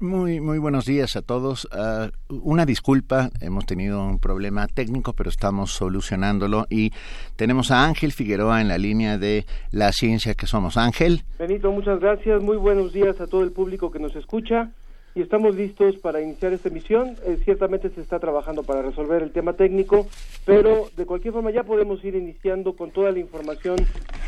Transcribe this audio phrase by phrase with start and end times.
[0.00, 1.66] Muy, muy buenos días a todos.
[1.72, 6.92] Ah, una disculpa, hemos tenido un problema técnico, pero estamos solucionándolo y
[7.34, 10.76] tenemos a Ángel Figueroa en la línea de la ciencia que somos.
[10.76, 11.24] Ángel.
[11.36, 12.40] Benito, muchas gracias.
[12.40, 14.70] Muy buenos días a todo el público que nos escucha
[15.16, 17.16] y estamos listos para iniciar esta emisión.
[17.26, 20.06] Eh, ciertamente se está trabajando para resolver el tema técnico,
[20.44, 23.74] pero de cualquier forma ya podemos ir iniciando con toda la información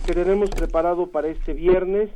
[0.04, 2.10] que tenemos preparado para este viernes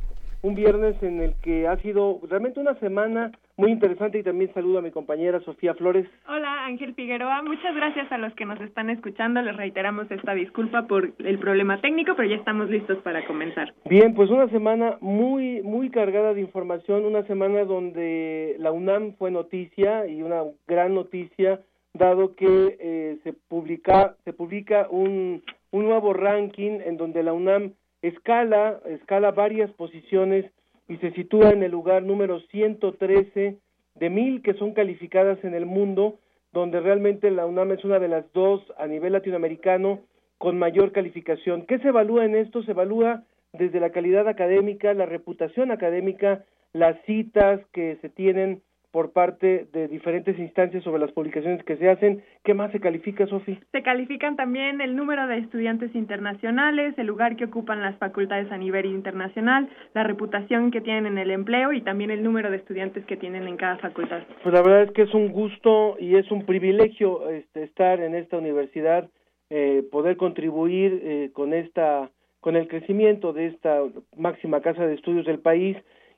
[0.45, 4.77] un viernes en el que ha sido realmente una semana muy interesante y también saludo
[4.77, 6.07] a mi compañera Sofía Flores.
[6.29, 10.83] Hola Ángel Figueroa, muchas gracias a los que nos están escuchando, les reiteramos esta disculpa
[10.83, 13.73] por el problema técnico, pero ya estamos listos para comenzar.
[13.89, 19.31] Bien, pues una semana muy muy cargada de información, una semana donde la UNAM fue
[19.31, 21.59] noticia y una gran noticia
[21.93, 25.41] dado que eh, se publica se publica un
[25.71, 27.73] un nuevo ranking en donde la UNAM
[28.07, 30.45] escala, escala varias posiciones
[30.87, 33.57] y se sitúa en el lugar número 113
[33.95, 36.19] de mil que son calificadas en el mundo,
[36.51, 40.01] donde realmente la UNAM es una de las dos a nivel latinoamericano
[40.37, 41.65] con mayor calificación.
[41.65, 42.61] ¿Qué se evalúa en esto?
[42.63, 48.61] Se evalúa desde la calidad académica, la reputación académica, las citas que se tienen
[48.95, 52.23] por parte de diferentes instancias sobre las publicaciones que se hacen.
[52.45, 53.59] ¿Qué más se califica, Sofi?
[53.73, 58.57] Se califican también el número de estudiantes internacionales, el lugar que ocupan las facultades a
[58.57, 63.03] nivel internacional, la reputación que tienen en el empleo y también el número de estudiantes
[63.05, 64.23] que tienen en cada facultad.
[64.41, 68.15] Pues la verdad es que es un gusto y es un privilegio este, estar en
[68.15, 69.09] esta universidad,
[69.49, 73.81] eh, poder contribuir eh, con esta con el crecimiento de esta
[74.15, 75.75] máxima casa de estudios del país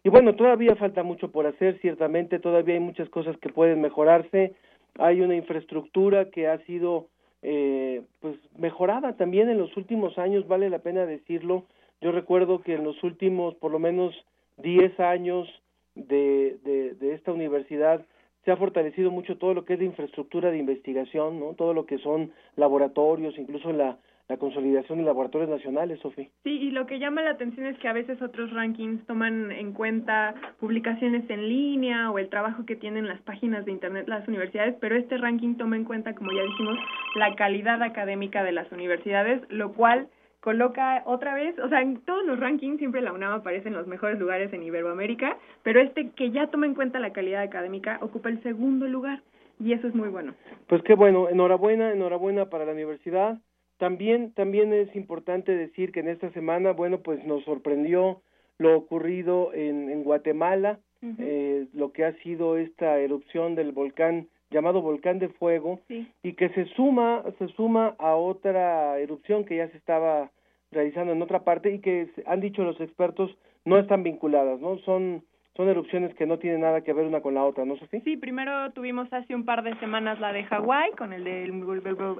[0.08, 4.54] y bueno, todavía falta mucho por hacer, ciertamente, todavía hay muchas cosas que pueden mejorarse,
[4.98, 7.08] hay una infraestructura que ha sido
[7.42, 11.66] eh, pues mejorada también en los últimos años, vale la pena decirlo.
[12.00, 14.16] Yo recuerdo que en los últimos por lo menos
[14.64, 15.50] 10 años
[15.96, 18.06] de, de, de esta universidad
[18.46, 21.54] se ha fortalecido mucho todo lo que es de infraestructura de investigación, ¿no?
[21.56, 23.98] Todo lo que son laboratorios, incluso la
[24.30, 26.30] la consolidación de laboratorios nacionales, Sofi.
[26.44, 29.72] Sí, y lo que llama la atención es que a veces otros rankings toman en
[29.72, 34.76] cuenta publicaciones en línea o el trabajo que tienen las páginas de Internet las universidades,
[34.82, 36.78] pero este ranking toma en cuenta, como ya dijimos,
[37.16, 40.10] la calidad académica de las universidades, lo cual
[40.42, 43.88] coloca otra vez, o sea, en todos los rankings siempre la UNAM aparece en los
[43.88, 48.30] mejores lugares en Iberoamérica, pero este que ya toma en cuenta la calidad académica ocupa
[48.30, 49.22] el segundo lugar
[49.60, 50.36] y eso es muy bueno.
[50.68, 53.40] Pues qué bueno, enhorabuena, enhorabuena para la universidad
[53.78, 58.22] también, también es importante decir que en esta semana, bueno, pues nos sorprendió
[58.58, 60.80] lo ocurrido en, en Guatemala,
[61.20, 65.80] eh, lo que ha sido esta erupción del volcán llamado volcán de fuego
[66.24, 70.32] y que se suma se suma a otra erupción que ya se estaba
[70.72, 73.36] realizando en otra parte y que han dicho los expertos
[73.66, 74.80] no están vinculadas, ¿no?
[74.80, 75.24] Son
[75.56, 78.02] son erupciones que no tienen nada que ver una con la otra, ¿no, Sofía?
[78.04, 81.52] Sí, primero tuvimos hace un par de semanas la de Hawái con el del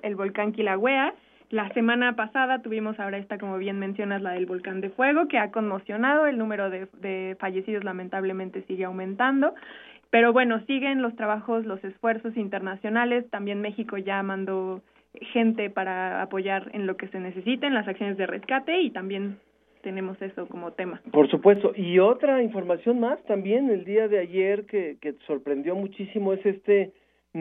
[0.02, 1.14] el volcán Kilauea
[1.50, 5.38] la semana pasada tuvimos ahora esta, como bien mencionas, la del volcán de fuego, que
[5.38, 9.54] ha conmocionado, el número de, de fallecidos lamentablemente sigue aumentando.
[10.10, 13.30] Pero bueno, siguen los trabajos, los esfuerzos internacionales.
[13.30, 14.82] También México ya mandó
[15.34, 19.38] gente para apoyar en lo que se necesite, en las acciones de rescate y también
[19.82, 21.02] tenemos eso como tema.
[21.12, 21.72] Por supuesto.
[21.76, 26.92] Y otra información más también el día de ayer que, que sorprendió muchísimo es este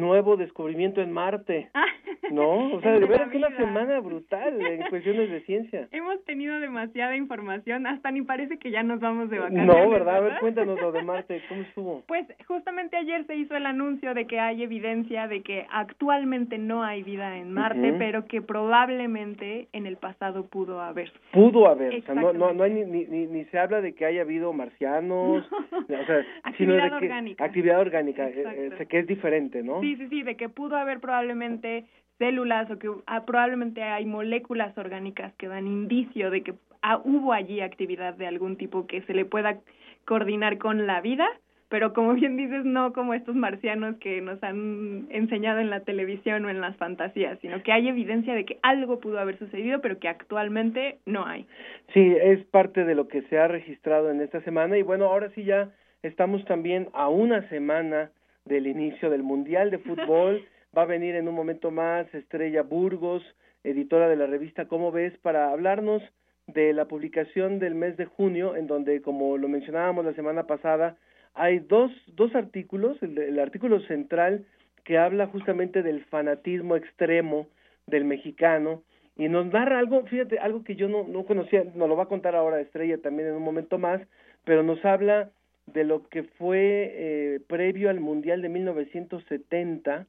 [0.00, 1.70] nuevo descubrimiento en Marte.
[1.74, 1.86] Ah.
[2.30, 2.74] ¿No?
[2.74, 5.88] O sea, de verdad que una semana brutal en cuestiones de ciencia.
[5.92, 9.66] Hemos tenido demasiada información, hasta ni parece que ya nos vamos de vacaciones.
[9.66, 10.16] No, ¿verdad?
[10.16, 12.02] A ver, cuéntanos lo de Marte, ¿cómo estuvo?
[12.06, 16.82] Pues justamente ayer se hizo el anuncio de que hay evidencia de que actualmente no
[16.82, 21.12] hay vida en Marte, pero que probablemente en el pasado pudo haber.
[21.32, 24.04] Pudo haber, o sea, no, no, no hay ni, ni, ni, se habla de que
[24.04, 27.44] haya habido marcianos, o sea, actividad sino de que, orgánica.
[27.44, 29.80] Actividad orgánica, eh, eh, que es diferente, ¿no?
[29.80, 31.84] Sí, sí, sí, de que pudo haber probablemente
[32.18, 37.32] células o que ah, probablemente hay moléculas orgánicas que dan indicio de que ah, hubo
[37.32, 39.60] allí actividad de algún tipo que se le pueda
[40.04, 41.26] coordinar con la vida,
[41.68, 46.44] pero como bien dices, no como estos marcianos que nos han enseñado en la televisión
[46.44, 49.98] o en las fantasías, sino que hay evidencia de que algo pudo haber sucedido, pero
[49.98, 51.46] que actualmente no hay.
[51.92, 55.30] Sí, es parte de lo que se ha registrado en esta semana y bueno, ahora
[55.34, 55.70] sí ya
[56.02, 58.10] estamos también a una semana
[58.46, 60.44] del inicio del Mundial de Fútbol.
[60.76, 63.22] Va a venir en un momento más Estrella Burgos,
[63.62, 66.02] editora de la revista Cómo ves, para hablarnos
[66.46, 70.96] de la publicación del mes de junio, en donde, como lo mencionábamos la semana pasada,
[71.34, 74.46] hay dos, dos artículos, el, el artículo central
[74.84, 77.48] que habla justamente del fanatismo extremo
[77.86, 78.82] del mexicano
[79.16, 82.08] y nos narra algo, fíjate, algo que yo no, no conocía, nos lo va a
[82.08, 84.00] contar ahora Estrella también en un momento más,
[84.44, 85.30] pero nos habla
[85.66, 90.06] de lo que fue eh, previo al Mundial de 1970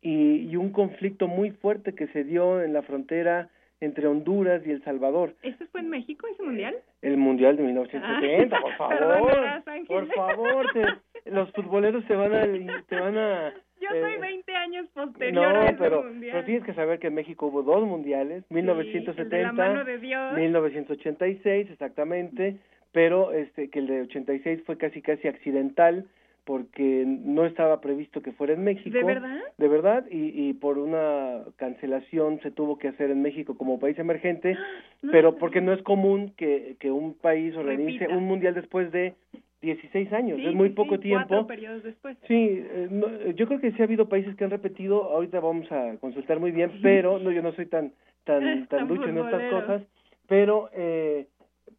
[0.00, 3.48] y, y un conflicto muy fuerte que se dio en la frontera
[3.80, 5.34] entre Honduras y El Salvador.
[5.42, 6.74] ¿Esto fue en México, ese mundial?
[7.02, 9.62] El Mundial de 1970, por favor.
[9.86, 12.42] Por favor, te- los futboleros te van a
[12.88, 16.32] te van a Yo eh, soy 20 años posterior a no, ese pero, mundial.
[16.32, 19.84] pero tienes que saber que en México hubo dos mundiales, el de la 1970, mano
[19.84, 20.32] de Dios.
[20.34, 22.56] 1986 exactamente,
[22.94, 26.06] pero este que el de 86 fue casi casi accidental
[26.44, 28.96] porque no estaba previsto que fuera en México.
[28.96, 29.40] ¿De verdad?
[29.56, 33.98] De verdad, y, y por una cancelación se tuvo que hacer en México como país
[33.98, 34.56] emergente,
[35.02, 38.16] No pero porque no es común que, que un país organice Repita.
[38.16, 39.14] un mundial después de
[39.62, 41.46] 16 años, Sí, es muy sí, poco sí, tiempo.
[41.46, 42.16] Periodos después.
[42.28, 45.40] Sí, eh, no, eh, yo creo que sí ha habido países que han repetido, ahorita
[45.40, 47.92] vamos a consultar muy bien, pero no yo no soy tan
[48.24, 49.82] tan tan ducho en estas cosas,
[50.28, 51.26] pero eh,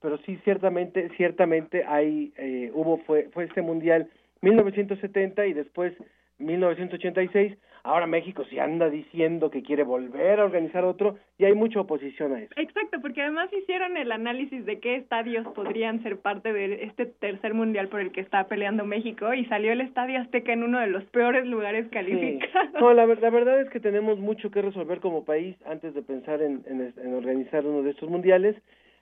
[0.06, 4.08] pero sí ciertamente ciertamente hay eh, hubo fue fue este mundial
[4.42, 5.94] 1970 y después
[6.38, 7.58] 1986.
[7.84, 12.34] Ahora México se anda diciendo que quiere volver a organizar otro y hay mucha oposición
[12.34, 12.52] a eso.
[12.58, 17.54] Exacto, porque además hicieron el análisis de qué estadios podrían ser parte de este tercer
[17.54, 20.88] mundial por el que está peleando México y salió el Estadio Azteca en uno de
[20.88, 21.92] los peores lugares Sí.
[21.92, 22.74] calificados.
[22.82, 26.02] No, la, ver- la verdad es que tenemos mucho que resolver como país antes de
[26.02, 28.56] pensar en, en organizar uno de estos mundiales.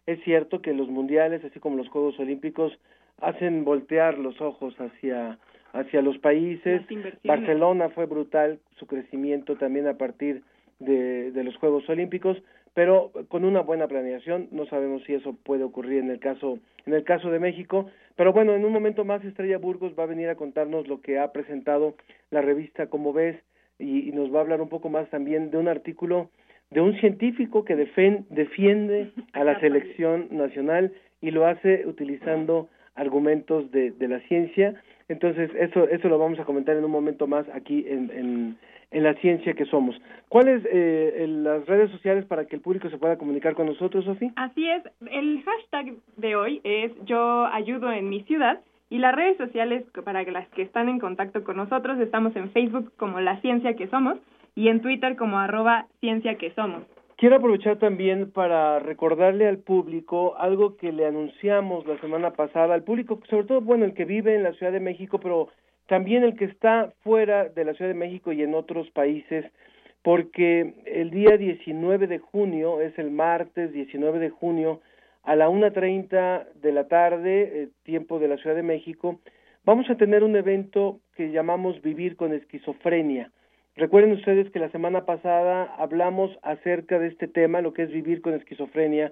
[0.06, 2.78] Es cierto que los mundiales, así como los Juegos Olímpicos,
[3.22, 5.38] hacen voltear los ojos hacia
[5.74, 6.82] hacia los países.
[7.24, 10.44] Barcelona fue brutal su crecimiento también a partir
[10.80, 12.42] de, de los Juegos Olímpicos,
[12.74, 16.94] pero con una buena planeación, no sabemos si eso puede ocurrir en el caso en
[16.94, 20.28] el caso de México, pero bueno, en un momento más Estrella Burgos va a venir
[20.30, 21.96] a contarnos lo que ha presentado
[22.30, 23.38] la revista Como ves
[23.80, 26.30] y, y nos va a hablar un poco más también de un artículo
[26.74, 30.92] de un científico que defen- defiende a la selección nacional
[31.22, 34.76] y lo hace utilizando argumentos de, de la ciencia.
[35.10, 38.58] Entonces, eso, eso lo vamos a comentar en un momento más aquí en, en,
[38.92, 40.00] en la ciencia que somos.
[40.30, 44.06] ¿Cuáles eh, en las redes sociales para que el público se pueda comunicar con nosotros,
[44.06, 44.32] Sofi?
[44.36, 48.60] Así es, el hashtag de hoy es yo ayudo en mi ciudad
[48.90, 52.92] y las redes sociales para las que están en contacto con nosotros estamos en Facebook
[52.98, 54.18] como La Ciencia que Somos
[54.56, 56.84] y en Twitter como arroba Ciencia que Somos.
[57.18, 62.84] Quiero aprovechar también para recordarle al público algo que le anunciamos la semana pasada, al
[62.84, 65.50] público, sobre todo, bueno, el que vive en la Ciudad de México, pero
[65.88, 69.46] también el que está fuera de la Ciudad de México y en otros países,
[70.02, 74.82] porque el día 19 de junio, es el martes 19 de junio,
[75.24, 79.20] a la 1.30 de la tarde, eh, tiempo de la Ciudad de México,
[79.64, 83.32] vamos a tener un evento que llamamos Vivir con Esquizofrenia.
[83.76, 88.22] Recuerden ustedes que la semana pasada hablamos acerca de este tema, lo que es vivir
[88.22, 89.12] con esquizofrenia.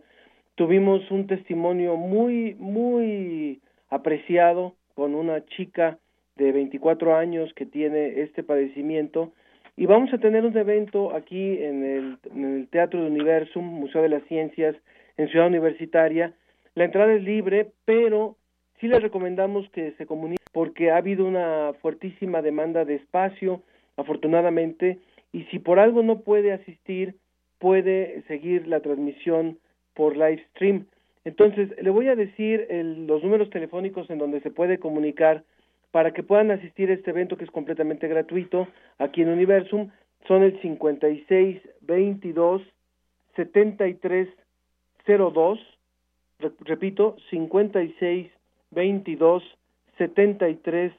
[0.54, 3.60] Tuvimos un testimonio muy, muy
[3.90, 5.98] apreciado con una chica
[6.36, 9.32] de 24 años que tiene este padecimiento
[9.75, 14.24] y vamos a tener un evento aquí en el, Teatro de Universum, Museo de las
[14.25, 14.75] Ciencias,
[15.18, 16.34] en Ciudad Universitaria.
[16.75, 18.36] La entrada es libre, pero
[18.80, 23.63] sí les recomendamos que se comuniquen porque ha habido una fuertísima demanda de espacio,
[23.98, 25.00] afortunadamente,
[25.31, 27.15] y si por algo no puede asistir,
[27.60, 29.57] puede seguir la transmisión
[29.93, 30.86] por live stream.
[31.25, 35.43] Entonces, le voy a decir el- los números telefónicos en donde se puede comunicar
[35.91, 38.67] para que puedan asistir a este evento que es completamente gratuito
[38.98, 39.89] aquí en Universum.
[40.27, 42.62] Son el 56 22
[43.36, 44.27] 73
[45.05, 45.60] 02,
[46.39, 48.31] Re- repito, 56
[48.71, 49.43] 22
[49.98, 50.91] 73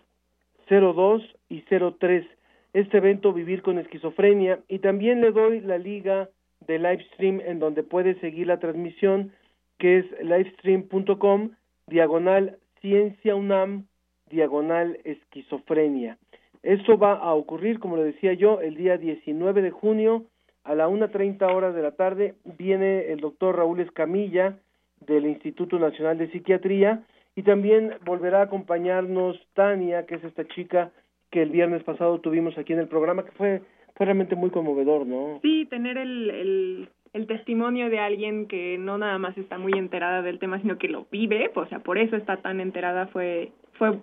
[0.68, 2.25] 02 y 03
[2.73, 6.29] este evento Vivir con Esquizofrenia y también le doy la liga
[6.67, 9.33] de livestream en donde puede seguir la transmisión
[9.79, 11.50] que es livestream.com
[11.87, 13.87] diagonal ciencia UNAM
[14.31, 16.19] diagonal esquizofrenia.
[16.62, 20.25] Esto va a ocurrir, como le decía yo, el día 19 de junio
[20.64, 22.35] a la 1.30 horas de la tarde.
[22.45, 24.59] Viene el doctor Raúl Escamilla
[25.00, 27.02] del Instituto Nacional de Psiquiatría
[27.35, 30.93] y también volverá a acompañarnos Tania, que es esta chica
[31.32, 33.62] que el viernes pasado tuvimos aquí en el programa, que fue,
[33.96, 35.40] fue realmente muy conmovedor, ¿no?
[35.40, 40.22] Sí, tener el, el, el testimonio de alguien que no nada más está muy enterada
[40.22, 43.98] del tema, sino que lo vive, o sea, por eso está tan enterada fue fue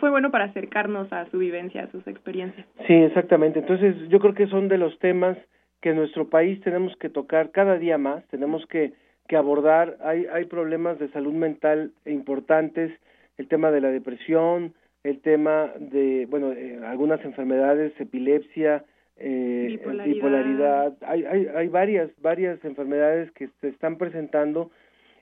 [0.00, 2.66] fue bueno para acercarnos a su vivencia, a sus experiencias.
[2.86, 3.60] Sí, exactamente.
[3.60, 5.36] Entonces, yo creo que son de los temas
[5.82, 8.94] que en nuestro país tenemos que tocar cada día más, tenemos que,
[9.28, 12.92] que abordar, hay, hay problemas de salud mental importantes,
[13.36, 14.72] el tema de la depresión,
[15.04, 18.84] el tema de, bueno, eh, algunas enfermedades, epilepsia,
[19.16, 20.14] eh, Bipolaridad.
[20.14, 24.70] bipolaridad, hay, hay, hay varias, varias enfermedades que se están presentando,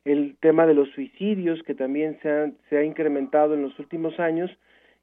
[0.04, 4.18] el tema de los suicidios que también se, han, se ha incrementado en los últimos
[4.18, 4.50] años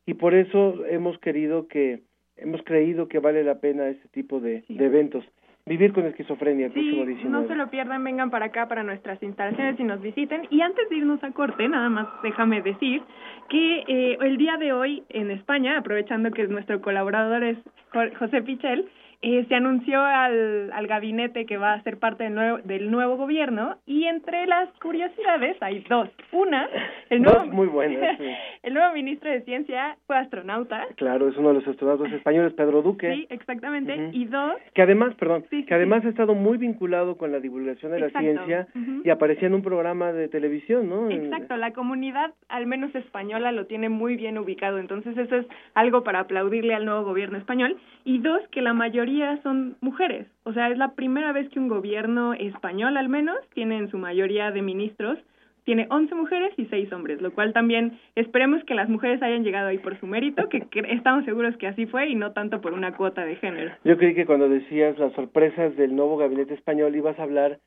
[0.05, 2.01] y por eso hemos querido que,
[2.37, 4.75] hemos creído que vale la pena este tipo de, Sí.
[4.77, 5.23] de eventos.
[5.67, 7.29] Vivir con esquizofrenia, el Sí, próximo 19.
[7.41, 10.47] no se lo pierdan, vengan para acá, para nuestras instalaciones y nos visiten.
[10.49, 13.01] Y antes de irnos a corte, nada más déjame decir
[13.49, 17.57] que eh, el día de hoy en España, aprovechando que nuestro colaborador es
[17.93, 18.87] Jo- José Pichel,
[19.21, 23.17] eh, se anunció al, al gabinete que va a ser parte del nuevo, del nuevo
[23.17, 26.09] gobierno y entre las curiosidades hay dos.
[26.31, 26.67] Una,
[27.09, 28.25] el nuevo, Dos muy buenas, sí.
[28.63, 30.85] el nuevo ministro de Ciencia fue astronauta.
[30.97, 33.11] Claro, es uno de los astronautas españoles, Pedro Duque.
[33.13, 34.09] Sí, exactamente.
[34.11, 37.39] Y dos, que además, perdón, Sí, sí, que además ha estado muy vinculado con la
[37.39, 38.67] divulgación de la ciencia
[39.03, 41.09] y aparecía en un programa de televisión, ¿no?
[41.09, 44.77] En- Exacto, la comunidad, al menos española, lo tiene muy bien ubicado.
[44.79, 47.77] Entonces, eso es algo para aplaudirle al nuevo gobierno español.
[48.07, 50.27] Y dos, que la mayoría son mujeres.
[50.43, 53.97] O sea, es la primera vez que un gobierno español, al menos, tiene en su
[53.97, 55.19] mayoría de ministros,
[55.65, 59.67] tiene 11 mujeres y 6 hombres, lo cual también esperemos que las mujeres hayan llegado
[59.67, 62.71] ahí por su mérito, que, que estamos seguros que así fue y no tanto por
[62.71, 63.73] una cuota de género.
[63.83, 67.59] Yo creí que cuando decías las sorpresas del nuevo gabinete español ibas a hablar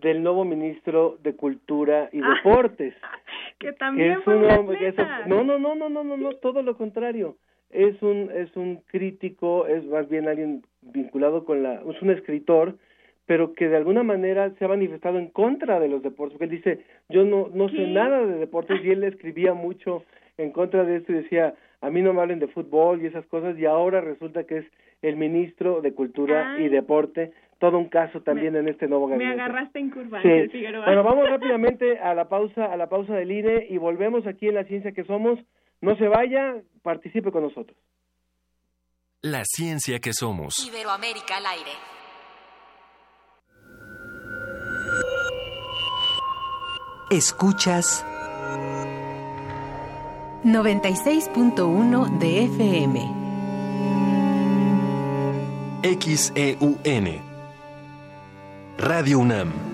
[0.00, 2.94] del nuevo ministro de Cultura y Ah, Deportes.
[3.58, 5.26] Que que también es fue un hombre que es- atleta.
[5.26, 7.34] no no no no no no no todo lo contrario
[7.70, 12.76] es un es un crítico es más bien alguien vinculado con la es un escritor
[13.26, 16.62] pero que de alguna manera se ha manifestado en contra de los deportes porque él
[16.62, 20.04] dice yo no no sé nada de deportes y él escribía mucho
[20.38, 23.26] en contra de esto y decía a mí no me hablen de fútbol y esas
[23.26, 24.66] cosas y ahora resulta que es
[25.02, 26.64] el ministro de cultura Ay.
[26.64, 30.48] y deporte todo un caso también en este nuevo Me gabinete agarraste en curva, Sí.
[30.48, 30.86] Figueroa.
[30.86, 34.54] Bueno, vamos rápidamente a la pausa, a la pausa del INE y volvemos aquí en
[34.54, 35.38] la ciencia que somos.
[35.80, 37.76] No se vaya, participe con nosotros.
[39.22, 40.58] La ciencia que somos.
[40.66, 41.70] Iberoamérica al aire.
[47.10, 48.04] Escuchas
[50.44, 53.20] 96.1 de FM.
[55.82, 56.78] XEUN.
[56.84, 57.20] E
[58.78, 59.69] Radio UNAM.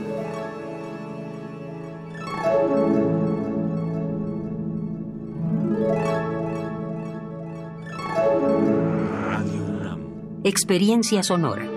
[10.49, 11.69] Experiencia sonora.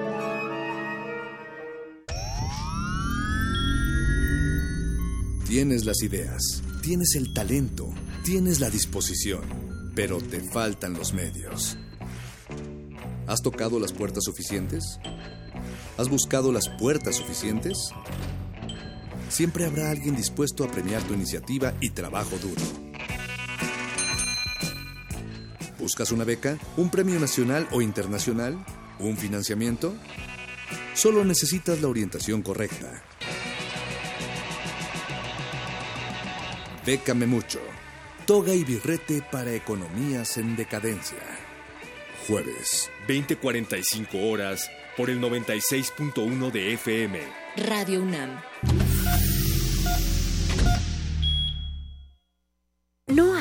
[5.47, 7.91] Tienes las ideas, tienes el talento,
[8.23, 9.41] tienes la disposición,
[9.95, 11.79] pero te faltan los medios.
[13.25, 14.99] ¿Has tocado las puertas suficientes?
[15.97, 17.75] ¿Has buscado las puertas suficientes?
[19.29, 22.88] Siempre habrá alguien dispuesto a premiar tu iniciativa y trabajo duro.
[25.89, 26.55] ¿Buscas una beca?
[26.77, 28.63] ¿Un premio nacional o internacional?
[28.99, 29.95] ¿Un financiamiento?
[30.93, 33.01] Solo necesitas la orientación correcta.
[36.85, 37.59] Bécame mucho.
[38.27, 41.17] Toga y birrete para economías en decadencia.
[42.27, 42.91] Jueves.
[43.07, 47.19] 2045 horas por el 96.1 de FM.
[47.65, 48.48] Radio UNAM.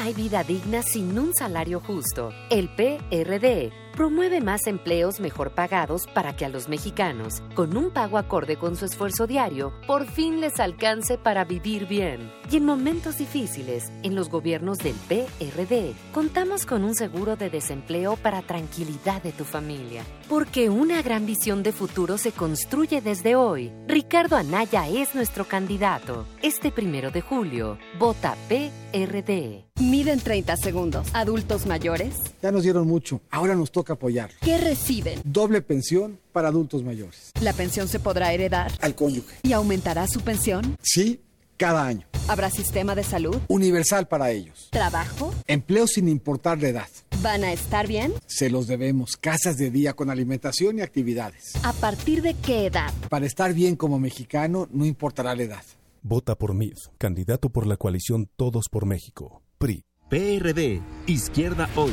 [0.08, 2.32] Hay vida digna sin un salario justo.
[2.48, 8.16] El PRD promueve más empleos mejor pagados para que a los mexicanos, con un pago
[8.16, 12.30] acorde con su esfuerzo diario, por fin les alcance para vivir bien.
[12.48, 18.14] Y en momentos difíciles, en los gobiernos del PRD, contamos con un seguro de desempleo
[18.14, 20.04] para tranquilidad de tu familia.
[20.28, 23.72] Porque una gran visión de futuro se construye desde hoy.
[23.88, 26.24] Ricardo Anaya es nuestro candidato.
[26.40, 29.64] Este primero de julio, vota PRD.
[29.80, 31.08] Miden 30 segundos.
[31.14, 32.14] Adultos mayores.
[32.42, 34.30] Ya nos dieron mucho, ahora nos toca apoyar.
[34.40, 35.20] ¿Qué reciben?
[35.24, 37.32] Doble pensión para adultos mayores.
[37.40, 38.70] ¿La pensión se podrá heredar?
[38.80, 39.36] Al cónyuge.
[39.42, 40.76] ¿Y aumentará su pensión?
[40.82, 41.20] Sí,
[41.56, 42.06] cada año.
[42.28, 43.36] ¿Habrá sistema de salud?
[43.48, 44.68] Universal para ellos.
[44.70, 45.34] ¿Trabajo?
[45.46, 46.88] Empleo sin importar la edad.
[47.22, 48.12] ¿Van a estar bien?
[48.26, 49.16] Se los debemos.
[49.16, 51.54] Casas de día con alimentación y actividades.
[51.64, 52.92] ¿A partir de qué edad?
[53.08, 55.64] Para estar bien como mexicano, no importará la edad.
[56.02, 59.42] Vota por MID, candidato por la coalición Todos por México.
[59.58, 59.84] PRI.
[60.08, 61.92] PRD, Izquierda Hoy.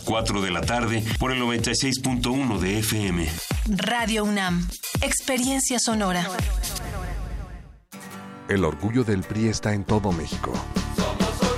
[0.03, 3.27] 4 de la tarde por el 96.1 de FM.
[3.67, 4.67] Radio UNAM.
[5.01, 6.27] Experiencia sonora.
[8.49, 10.53] El orgullo del PRI está en todo México.
[10.97, 11.50] El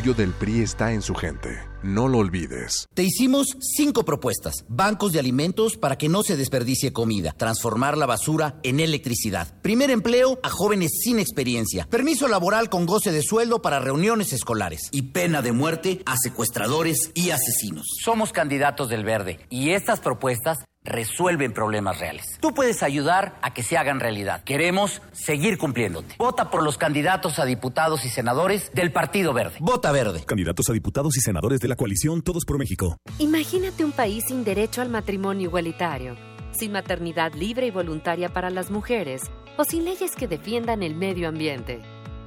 [0.00, 1.58] orgullo del PRI está en su gente.
[1.82, 2.88] No lo olvides.
[2.94, 4.64] Te hicimos cinco propuestas.
[4.68, 7.32] Bancos de alimentos para que no se desperdicie comida.
[7.36, 9.60] Transformar la basura en electricidad.
[9.60, 11.86] Primer empleo a jóvenes sin experiencia.
[11.86, 14.88] Permiso laboral con goce de sueldo para reuniones escolares.
[14.90, 17.86] Y pena de muerte a secuestradores y asesinos.
[18.02, 19.40] Somos candidatos del verde.
[19.50, 22.38] Y estas propuestas resuelven problemas reales.
[22.40, 24.42] Tú puedes ayudar a que se hagan realidad.
[24.44, 26.14] Queremos seguir cumpliéndote.
[26.18, 29.56] Vota por los candidatos a diputados y senadores del Partido Verde.
[29.60, 30.24] Vota verde.
[30.24, 32.96] Candidatos a diputados y senadores de la coalición Todos por México.
[33.18, 36.16] Imagínate un país sin derecho al matrimonio igualitario,
[36.52, 39.22] sin maternidad libre y voluntaria para las mujeres
[39.56, 41.80] o sin leyes que defiendan el medio ambiente.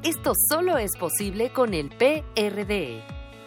[0.03, 3.01] Esto solo es posible con el PRD.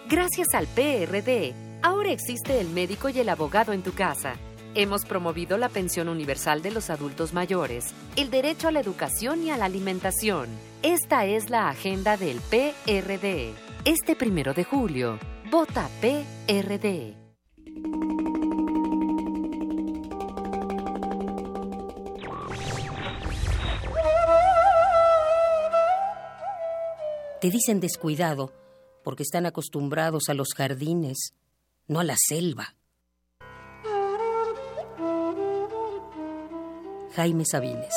[0.08, 4.36] Gracias al PRD, ahora existe el médico y el abogado en tu casa
[4.78, 9.50] Hemos promovido la pensión universal de los adultos mayores, el derecho a la educación y
[9.50, 10.50] a la alimentación.
[10.82, 13.54] Esta es la agenda del PRD.
[13.86, 15.18] Este primero de julio,
[15.50, 17.16] vota PRD.
[27.40, 28.52] Te dicen descuidado
[29.02, 31.32] porque están acostumbrados a los jardines,
[31.88, 32.75] no a la selva.
[37.16, 37.94] Jaime Sabines.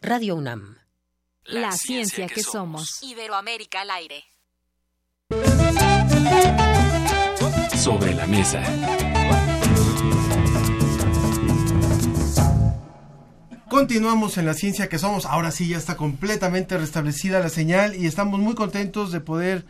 [0.00, 0.76] Radio UNAM.
[1.46, 3.02] La, ciencia, que, somos.
[3.02, 4.22] Iberoamérica al aire.
[7.76, 8.62] Sobre la mesa.
[13.68, 15.26] Continuamos en la ciencia que somos.
[15.26, 19.66] Ahora sí ya está completamente restablecida la señal y estamos muy contentos de poder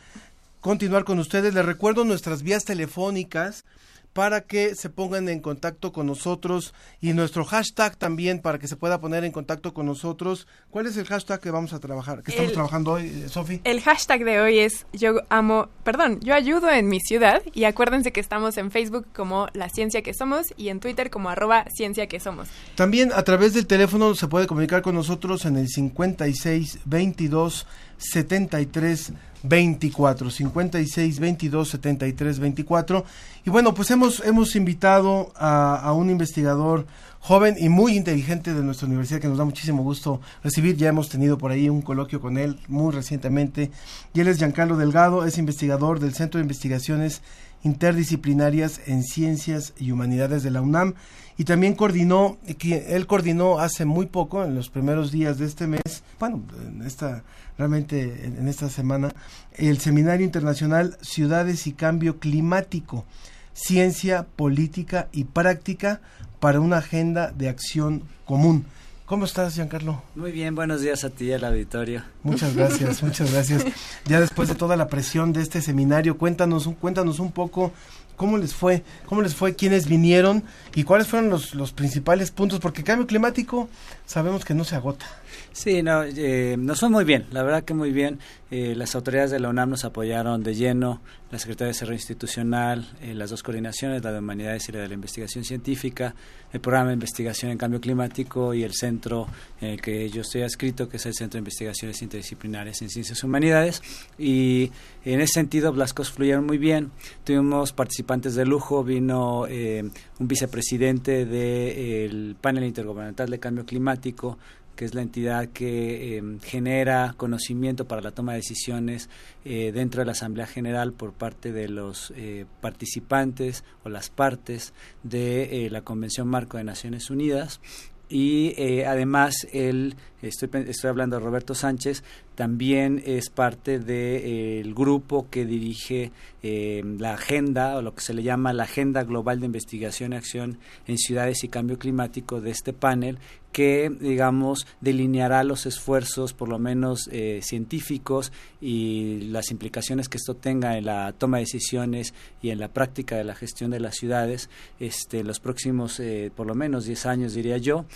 [0.66, 1.54] continuar con ustedes.
[1.54, 3.64] Les recuerdo nuestras vías telefónicas
[4.12, 8.74] para que se pongan en contacto con nosotros y nuestro hashtag también para que se
[8.74, 10.48] pueda poner en contacto con nosotros.
[10.70, 13.60] ¿Cuál es el hashtag que vamos a trabajar, que estamos trabajando hoy, eh, Sofi?
[13.62, 18.10] El hashtag de hoy es yo amo, perdón, yo ayudo en mi ciudad y acuérdense
[18.10, 22.08] que estamos en Facebook como La Ciencia que Somos y en Twitter como arroba Ciencia
[22.08, 22.48] que Somos.
[22.74, 27.66] También a través del teléfono se puede comunicar con nosotros en el 56 22
[27.98, 29.12] 73
[29.48, 33.04] 24 56 22 73 24
[33.44, 36.86] y bueno pues hemos hemos invitado a, a, un investigador
[37.26, 40.76] joven y muy inteligente de nuestra universidad que nos da muchísimo gusto recibir.
[40.76, 43.72] Ya hemos tenido por ahí un coloquio con él muy recientemente.
[44.14, 47.22] Y él es Giancarlo Delgado es investigador del Centro de Investigaciones
[47.64, 50.94] Interdisciplinarias en Ciencias y Humanidades de la UNAM
[51.38, 56.02] y también coordinó, él coordinó hace muy poco, en los primeros días de este mes,
[56.18, 57.22] bueno, en esta,
[57.58, 59.14] realmente en esta semana,
[59.54, 63.04] el Seminario Internacional Ciudades y Cambio Climático,
[63.52, 66.00] Ciencia, Política y Práctica
[66.40, 68.64] para una Agenda de Acción Común.
[69.06, 70.02] ¿Cómo estás, Giancarlo?
[70.16, 72.02] Muy bien, buenos días a ti y al auditorio.
[72.24, 73.64] Muchas gracias, muchas gracias.
[74.04, 77.72] Ya después de toda la presión de este seminario, cuéntanos, cuéntanos un poco
[78.16, 80.42] cómo les fue, cómo les fue, quiénes vinieron
[80.74, 83.68] y cuáles fueron los, los principales puntos, porque cambio climático
[84.06, 85.06] sabemos que no se agota.
[85.56, 88.18] Sí, no, eh, nos fue muy bien, la verdad que muy bien.
[88.50, 92.86] Eh, las autoridades de la UNAM nos apoyaron de lleno, la Secretaría de Desarrollo Institucional,
[93.00, 96.14] eh, las dos coordinaciones, la de Humanidades y la de la Investigación Científica,
[96.52, 99.28] el programa de investigación en cambio climático y el centro
[99.62, 103.24] en el que yo estoy adscrito, que es el Centro de Investigaciones Interdisciplinarias en Ciencias
[103.24, 103.82] Humanidades.
[104.18, 104.70] Y
[105.06, 106.90] en ese sentido, las cosas fluyeron muy bien.
[107.24, 109.88] Tuvimos participantes de lujo, vino eh,
[110.18, 114.36] un vicepresidente del panel intergubernamental de cambio climático,
[114.76, 119.08] que es la entidad que em, genera conocimiento para la toma de decisiones
[119.44, 124.74] eh, dentro de la Asamblea General por parte de los eh, participantes o las partes
[125.02, 127.60] de eh, la Convención Marco de Naciones Unidas.
[128.08, 132.04] Y además él, estoy, estoy hablando de Roberto Sánchez,
[132.36, 138.52] también es parte del grupo que dirige la agenda o lo que se le llama
[138.52, 143.18] la Agenda Global de Investigación y Acción en Ciudades y Cambio Climático de este panel
[143.56, 150.36] que, digamos, delineará los esfuerzos, por lo menos eh, científicos, y las implicaciones que esto
[150.36, 153.94] tenga en la toma de decisiones y en la práctica de la gestión de las
[153.94, 157.86] ciudades, este, los próximos, eh, por lo menos 10 años, diría yo.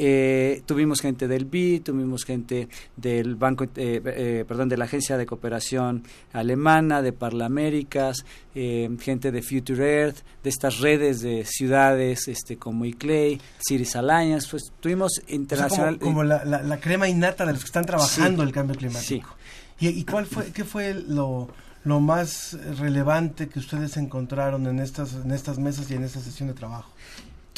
[0.00, 5.16] Eh, tuvimos gente del BI, tuvimos gente del banco, eh, eh, perdón, de la agencia
[5.16, 12.56] de cooperación alemana, de Parlaméricas, gente de Future Earth, de estas redes de ciudades, este,
[12.56, 15.98] como ICLEI, Cities Alliance, pues tuvimos internacional.
[15.98, 19.36] como, la, la, crema innata de los que están trabajando el cambio climático.
[19.80, 21.48] ¿Y, ¿Y, cuál fue, qué fue lo,
[21.84, 26.48] lo más relevante que ustedes encontraron en estas, en estas mesas y en esta sesión
[26.48, 26.92] de trabajo?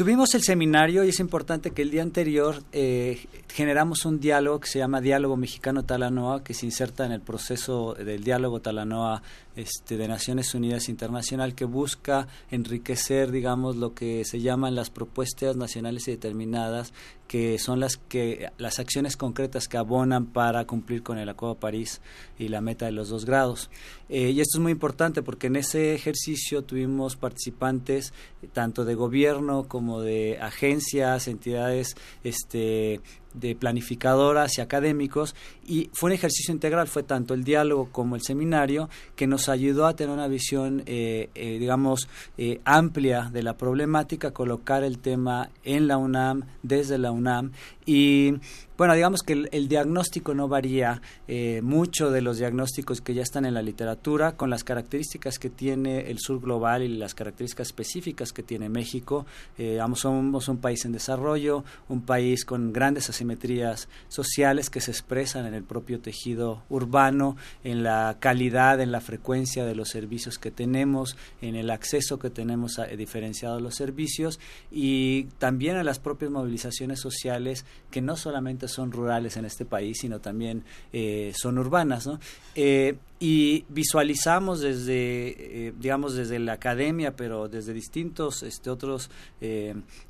[0.01, 4.67] Tuvimos el seminario y es importante que el día anterior eh, generamos un diálogo que
[4.67, 9.23] se llama Diálogo Mexicano Talanoa, que se inserta en el proceso del diálogo Talanoa
[9.57, 15.57] este, de Naciones Unidas Internacional, que busca enriquecer, digamos, lo que se llaman las propuestas
[15.57, 16.93] nacionales y determinadas
[17.31, 21.61] que son las que las acciones concretas que abonan para cumplir con el Acuerdo de
[21.61, 22.01] París
[22.41, 23.71] y la meta de los dos grados.
[24.09, 28.13] Eh, y esto es muy importante porque en ese ejercicio tuvimos participantes
[28.53, 33.01] tanto de gobierno como de agencias, entidades este,
[33.35, 35.35] de planificadoras y académicos
[35.67, 39.87] y fue un ejercicio integral, fue tanto el diálogo como el seminario que nos ayudó
[39.87, 45.51] a tener una visión, eh, eh, digamos, eh, amplia de la problemática, colocar el tema
[45.65, 47.53] en la UNAM, desde la UNAM
[47.87, 48.35] y
[48.81, 53.45] bueno, digamos que el, diagnóstico no varía eh, mucho de los diagnósticos que ya están
[53.45, 58.33] en la literatura, con las características que tiene el sur global y las características específicas
[58.33, 59.27] que tiene México.
[59.59, 65.45] Eh, somos un país en desarrollo, un país con grandes asimetrías sociales que se expresan
[65.45, 70.51] en el propio tejido urbano, en la calidad, en la frecuencia de los servicios que
[70.51, 74.41] tenemos, en el acceso que tenemos a, diferenciado a los servicios
[74.71, 79.99] y también a las propias movilizaciones sociales que no solamente son rurales en este país,
[80.01, 82.19] sino también eh, son urbanas, ¿no?
[82.55, 89.11] Eh, y visualizamos desde, eh, digamos, desde la academia, pero desde distintos este, otros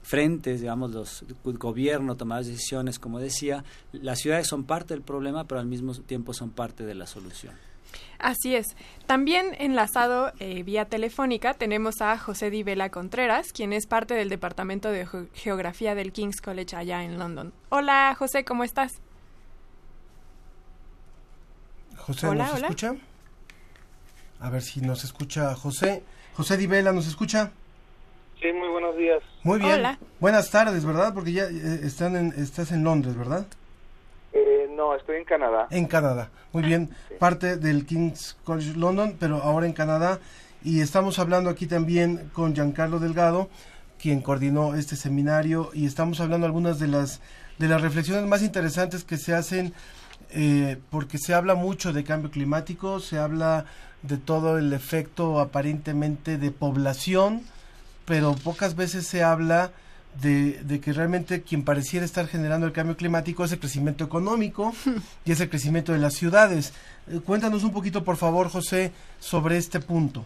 [0.02, 5.60] frentes, digamos, los gobierno, tomar decisiones, como decía, las ciudades son parte del problema, pero
[5.60, 7.69] al mismo tiempo son parte de la solución.
[8.18, 8.76] Así es.
[9.06, 14.28] También enlazado eh, vía telefónica tenemos a José Di Vela Contreras, quien es parte del
[14.28, 17.52] Departamento de Geografía del King's College allá en London.
[17.70, 19.00] Hola, José, ¿cómo estás?
[21.96, 22.94] José, ¿nos escucha?
[24.40, 26.02] A ver si nos escucha José.
[26.34, 27.52] José Di Vela, ¿nos escucha?
[28.40, 29.22] Sí, muy buenos días.
[29.42, 29.72] Muy bien.
[29.72, 29.98] Hola.
[30.18, 31.12] Buenas tardes, ¿verdad?
[31.12, 33.46] Porque ya eh, están en, estás en Londres, ¿verdad?
[34.80, 35.66] No, estoy en Canadá.
[35.70, 36.88] En Canadá, muy bien.
[37.18, 40.20] Parte del King's College London, pero ahora en Canadá.
[40.64, 43.50] Y estamos hablando aquí también con Giancarlo Delgado,
[44.00, 47.20] quien coordinó este seminario, y estamos hablando algunas de las,
[47.58, 49.74] de las reflexiones más interesantes que se hacen,
[50.30, 53.66] eh, porque se habla mucho de cambio climático, se habla
[54.00, 57.42] de todo el efecto aparentemente de población,
[58.06, 59.72] pero pocas veces se habla
[60.14, 64.72] de, que realmente quien pareciera estar generando el cambio climático es el crecimiento económico
[65.24, 66.74] y es el crecimiento de las ciudades.
[67.08, 70.24] Eh, cuéntanos un poquito, por favor, José, sobre este punto.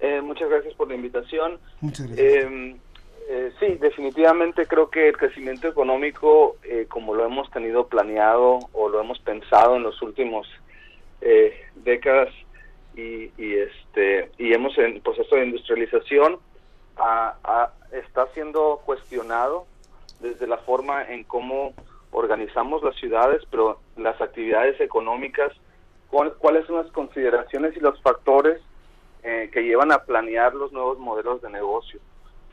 [0.00, 1.58] Eh, muchas gracias por la invitación.
[1.80, 2.44] Muchas gracias.
[2.44, 2.76] Em,
[3.28, 6.56] eh, sí, definitivamente creo que el crecimiento económico,
[6.88, 10.46] como lo hemos tenido planeado o lo hemos pensado en los últimos
[11.82, 12.28] décadas
[12.94, 16.38] y, y, este y hemos en proceso de industrialización,
[17.92, 19.66] está siendo cuestionado
[20.20, 21.74] desde la forma en cómo
[22.10, 25.52] organizamos las ciudades, pero las actividades económicas,
[26.08, 28.60] cuáles son las consideraciones y los factores
[29.22, 32.00] eh, que llevan a planear los nuevos modelos de negocio.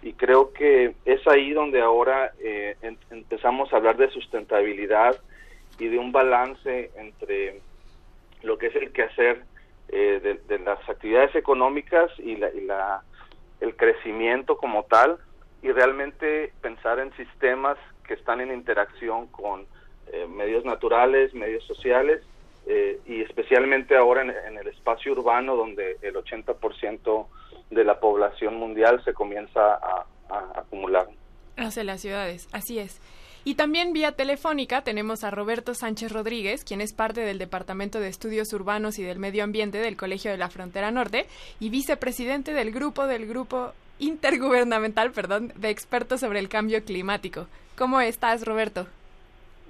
[0.02, 2.76] Y creo que es ahí donde ahora eh,
[3.10, 5.16] empezamos a hablar de sustentabilidad
[5.80, 7.62] y de un balance entre
[8.42, 9.46] lo que es el quehacer
[9.88, 13.04] de, de, las actividades económicas y, la, y la,
[13.64, 15.18] el crecimiento como tal
[15.62, 19.66] y realmente pensar en sistemas que están en interacción con
[20.12, 22.22] eh, medios naturales, medios sociales
[22.68, 27.28] eh, y especialmente ahora en, el espacio urbano donde el 80%
[27.70, 31.08] de la población mundial se comienza a, a acumular.
[31.56, 33.00] Hacia las ciudades, así es.
[33.46, 38.08] Y también vía telefónica tenemos a Roberto Sánchez Rodríguez, quien es parte del Departamento de
[38.08, 41.28] Estudios Urbanos y del Medio Ambiente del Colegio de la Frontera Norte
[41.60, 47.48] y vicepresidente del grupo del grupo intergubernamental, perdón, de expertos sobre el cambio climático.
[47.76, 48.88] ¿Cómo estás, Roberto?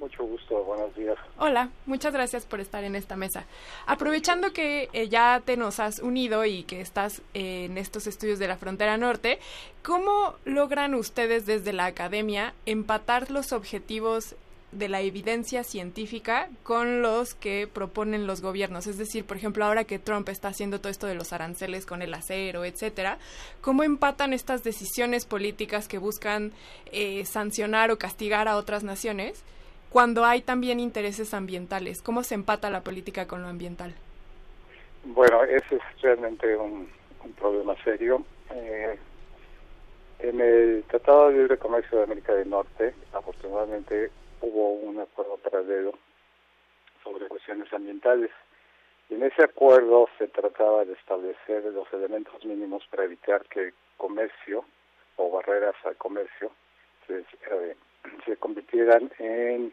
[0.04, 1.18] Mucho gusto, buenos días.
[1.38, 3.46] Hola, muchas gracias por estar en esta mesa.
[3.86, 8.38] Aprovechando que eh, ya te nos has unido y que estás eh, en estos estudios
[8.38, 9.40] de la frontera norte,
[9.82, 14.36] ¿cómo logran ustedes desde la academia empatar los objetivos
[14.74, 18.88] de la evidencia científica con los que proponen los gobiernos.
[18.88, 22.02] Es decir, por ejemplo, ahora que Trump está haciendo todo esto de los aranceles con
[22.02, 23.20] el acero, etcétera,
[23.62, 26.52] ¿cómo empatan estas decisiones políticas que buscan
[26.92, 29.44] eh, sancionar o castigar a otras naciones
[29.94, 32.02] cuando hay también intereses ambientales?
[32.02, 33.94] ¿Cómo se empata la política con lo ambiental?
[35.04, 36.90] Bueno, ese es realmente un,
[37.40, 38.26] problema serio.
[38.50, 38.98] Eh,
[40.18, 44.10] en el Tratado de Libre Comercio de América del Norte, afortunadamente
[44.42, 45.94] hubo un acuerdo paralelo
[47.04, 48.32] sobre cuestiones ambientales.
[49.12, 54.66] Y en ese acuerdo se trataba de establecer los elementos mínimos para evitar que comercio
[55.18, 56.50] o barreras al comercio
[57.06, 57.76] se, eh,
[58.26, 59.72] se convirtieran en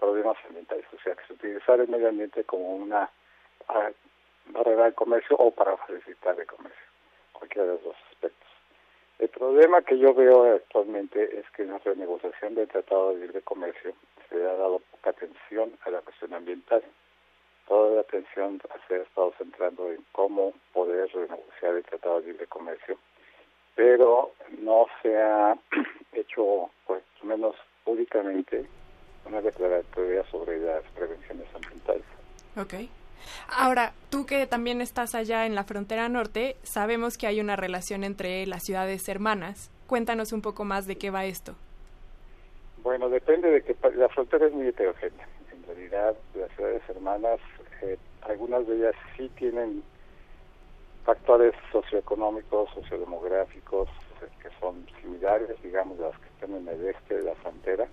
[0.00, 3.10] problemas ambientales, o sea, que se utilizara el medio ambiente como una
[4.48, 6.86] barrera al comercio o para facilitar el comercio,
[7.32, 8.48] cualquiera de los dos aspectos.
[9.18, 13.42] El problema que yo veo actualmente es que en la renegociación del Tratado de Libre
[13.42, 13.92] Comercio
[14.28, 16.82] se ha dado poca atención a la cuestión ambiental.
[17.68, 22.46] Toda la atención se ha estado centrando en cómo poder renegociar el Tratado de Libre
[22.46, 22.98] Comercio,
[23.74, 25.54] pero no se ha
[26.12, 28.66] hecho, pues menos públicamente,
[29.30, 32.04] una declaratoria sobre las prevenciones ambientales.
[32.56, 32.90] Okay.
[33.48, 38.04] Ahora, tú que también estás allá en la frontera norte, sabemos que hay una relación
[38.04, 39.70] entre las ciudades hermanas.
[39.86, 41.54] Cuéntanos un poco más de qué va esto.
[42.82, 45.28] Bueno, depende de que la frontera es muy heterogénea.
[45.52, 47.38] En realidad, las ciudades hermanas,
[47.82, 49.82] eh, algunas de ellas sí tienen
[51.04, 53.88] factores socioeconómicos, sociodemográficos,
[54.22, 57.86] eh, que son similares, digamos, las que están en el este de la frontera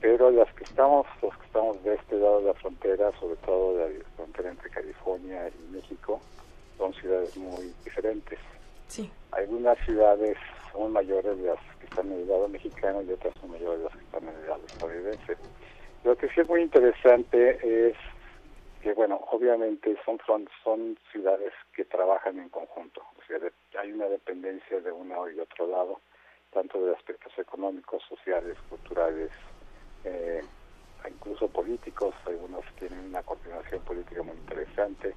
[0.00, 3.76] pero las que estamos, los que estamos de este lado de la frontera, sobre todo
[3.76, 6.20] de la frontera entre California y México,
[6.78, 8.38] son ciudades muy diferentes.
[8.88, 9.10] Sí.
[9.32, 10.36] Algunas ciudades
[10.72, 13.84] son mayores de las que están en el lado mexicano y otras son mayores de
[13.84, 15.36] las que están en el lado estadounidense.
[16.04, 17.96] Lo que sí es muy interesante es
[18.82, 23.38] que, bueno, obviamente son, son, son ciudades que trabajan en conjunto, o sea,
[23.78, 26.00] hay una dependencia de uno y otro lado,
[26.50, 29.30] tanto de aspectos económicos, sociales, culturales,
[30.04, 30.42] eh,
[31.08, 35.14] incluso políticos, algunos tienen una coordinación política muy interesante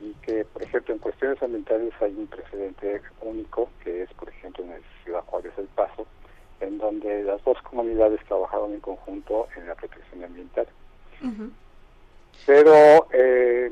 [0.00, 4.64] y que, por ejemplo, en cuestiones ambientales hay un precedente único, que es, por ejemplo,
[4.64, 6.06] en el Ciudad Juárez El Paso,
[6.60, 10.66] en donde las dos comunidades trabajaron en conjunto en la protección ambiental.
[12.46, 13.70] Pero eh,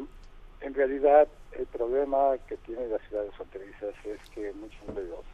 [0.60, 5.24] en realidad el problema que tienen las ciudades fronterizas es que muchos de los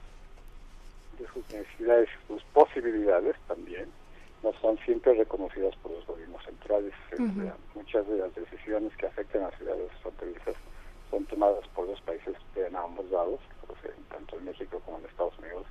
[1.18, 3.88] de sus necesidades, sus posibilidades también,
[4.42, 6.92] no son siempre reconocidas por los gobiernos centrales.
[7.74, 10.54] Muchas de las decisiones que afectan a ciudades fronterizas
[11.10, 13.40] son tomadas por los países de ambos lados,
[14.10, 15.66] tanto en México como en Estados Unidos,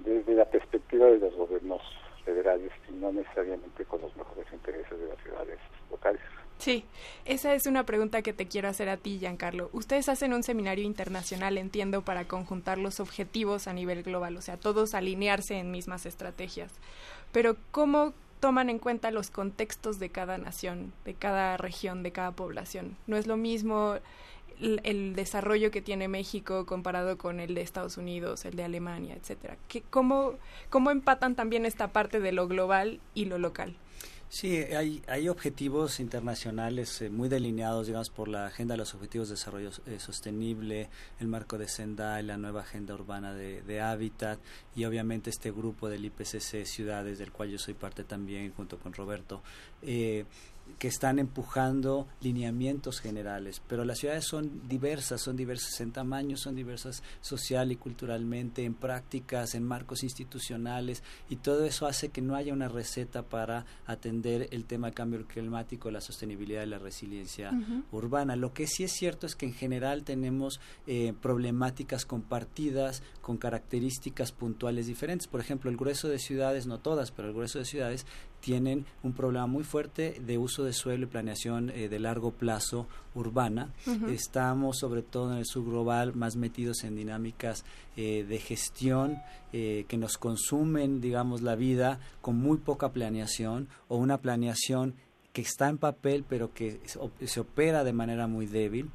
[0.00, 1.82] desde la perspectiva de los gobiernos
[2.24, 5.58] federales y no necesariamente con los mejores intereses de las ciudades
[5.90, 6.20] locales.
[6.58, 6.84] Sí,
[7.24, 9.68] esa es una pregunta que te quiero hacer a ti, Giancarlo.
[9.72, 14.56] Ustedes hacen un seminario internacional, entiendo, para conjuntar los objetivos a nivel global, o sea,
[14.56, 16.72] todos alinearse en mismas estrategias
[17.32, 22.32] pero ¿cómo toman en cuenta los contextos de cada nación, de cada región, de cada
[22.32, 22.96] población?
[23.06, 23.96] No es lo mismo
[24.60, 29.56] el, desarrollo que tiene México comparado con el de Estados Unidos, el de Alemania, etcétera.
[29.90, 30.34] ¿Cómo,
[30.70, 33.74] ¿Cómo empatan también esta parte de lo global y lo local?
[34.32, 39.28] Sí, hay, hay objetivos internacionales eh, muy delineados, digamos, por la Agenda de los Objetivos
[39.28, 40.88] de Desarrollo eh, Sostenible,
[41.20, 44.38] el marco de Sendai, la nueva Agenda Urbana de, Hábitat
[44.74, 48.94] y obviamente este grupo del IPCC Ciudades, del cual yo soy parte también junto con
[48.94, 49.42] Roberto.
[49.82, 50.24] Eh,
[50.78, 56.54] que están empujando lineamientos generales, pero las ciudades son diversas, son diversas en tamaño, son
[56.54, 62.34] diversas social y culturalmente, en prácticas, en marcos institucionales, y todo eso hace que no
[62.34, 67.52] haya una receta para atender el tema del cambio climático, la sostenibilidad y la resiliencia
[67.90, 68.36] urbana.
[68.36, 74.32] Lo que sí es cierto es que en general tenemos eh, problemáticas compartidas con características
[74.32, 75.28] puntuales diferentes.
[75.28, 78.06] Por ejemplo, el grueso de ciudades, no todas, pero el grueso de ciudades
[78.40, 82.86] tienen un problema muy fuerte de uso de suelo y planeación eh, de largo plazo
[83.14, 83.72] urbana.
[84.08, 87.64] Estamos, sobre todo en el subglobal, más metidos en dinámicas
[87.96, 89.18] eh, de gestión
[89.52, 94.94] eh, que nos consumen, digamos, la vida con muy poca planeación o una planeación
[95.32, 96.80] que está en papel pero que
[97.24, 98.90] se opera de manera muy débil.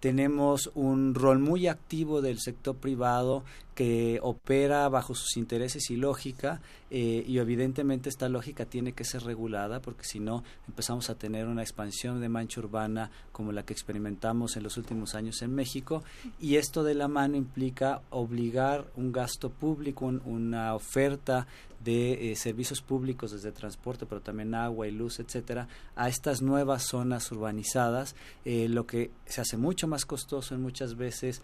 [0.00, 3.42] Tenemos un rol muy activo del sector privado
[3.78, 6.60] que opera bajo sus intereses y lógica
[6.90, 11.46] eh, y evidentemente esta lógica tiene que ser regulada porque si no empezamos a tener
[11.46, 16.02] una expansión de mancha urbana como la que experimentamos en los últimos años en México
[16.40, 21.46] y esto de la mano implica obligar un gasto público, una oferta
[21.78, 26.82] de eh, servicios públicos desde transporte, pero también agua y luz, etcétera, a estas nuevas
[26.82, 31.42] zonas urbanizadas, eh, lo que se hace mucho más costoso en muchas veces.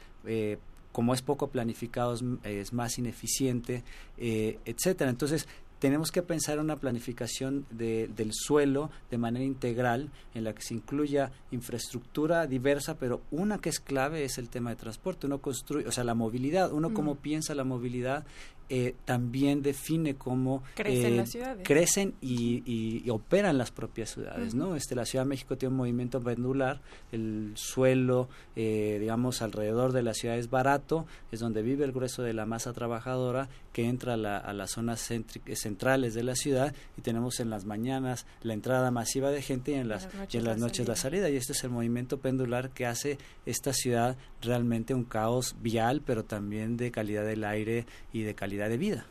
[0.94, 3.82] Como es poco planificado, es, más ineficiente,
[4.16, 5.10] etcétera.
[5.10, 5.48] Entonces,
[5.80, 10.62] tenemos que pensar en una planificación de, del suelo de manera integral en la que
[10.62, 15.26] se incluya infraestructura diversa, pero una que es clave es el tema de transporte.
[15.26, 18.24] Uno construye, o sea, la movilidad, uno cómo piensa la movilidad
[18.68, 21.66] eh, también define cómo crecen eh, las ciudades.
[21.66, 24.74] Crecen y, operan las propias ciudades, ¿no?
[24.74, 26.80] Este, la Ciudad de México tiene un movimiento pendular,
[27.12, 32.22] el suelo, eh, digamos, alrededor de la ciudad es barato, es donde vive el grueso
[32.22, 35.10] de la masa trabajadora que entra a, las zonas
[35.54, 39.74] centrales de la ciudad y tenemos en las mañanas la entrada masiva de gente y
[39.74, 41.28] en las, y en las noches la salida.
[41.28, 46.24] Y este es el movimiento pendular que hace esta ciudad realmente un caos vial, pero
[46.24, 49.06] también de calidad del aire y de calidad de vida.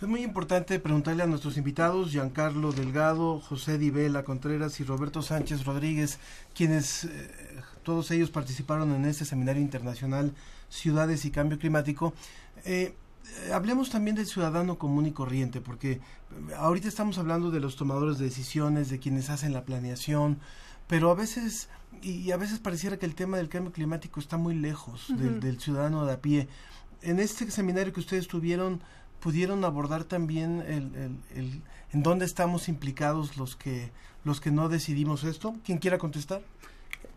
[0.00, 5.64] Es muy importante preguntarle a nuestros invitados, Giancarlo Delgado, José Divela Contreras y Roberto Sánchez
[5.64, 6.18] Rodríguez,
[6.54, 7.30] quienes eh,
[7.82, 10.34] todos ellos participaron en este seminario internacional
[10.68, 12.12] Ciudades y Cambio Climático.
[12.64, 12.94] Eh,
[13.46, 16.00] eh, hablemos también del ciudadano común y corriente, porque
[16.56, 20.38] ahorita estamos hablando de los tomadores de decisiones, de quienes hacen la planeación,
[20.86, 21.68] pero a veces,
[22.02, 25.60] y a veces pareciera que el tema del cambio climático está muy lejos del, del
[25.60, 26.48] ciudadano de a pie
[27.02, 28.80] en este seminario que ustedes tuvieron,
[29.20, 33.90] pudieron abordar también el, el, en dónde estamos implicados los que
[34.24, 35.54] los que no decidimos esto.
[35.64, 36.42] ¿Quién quiera contestar?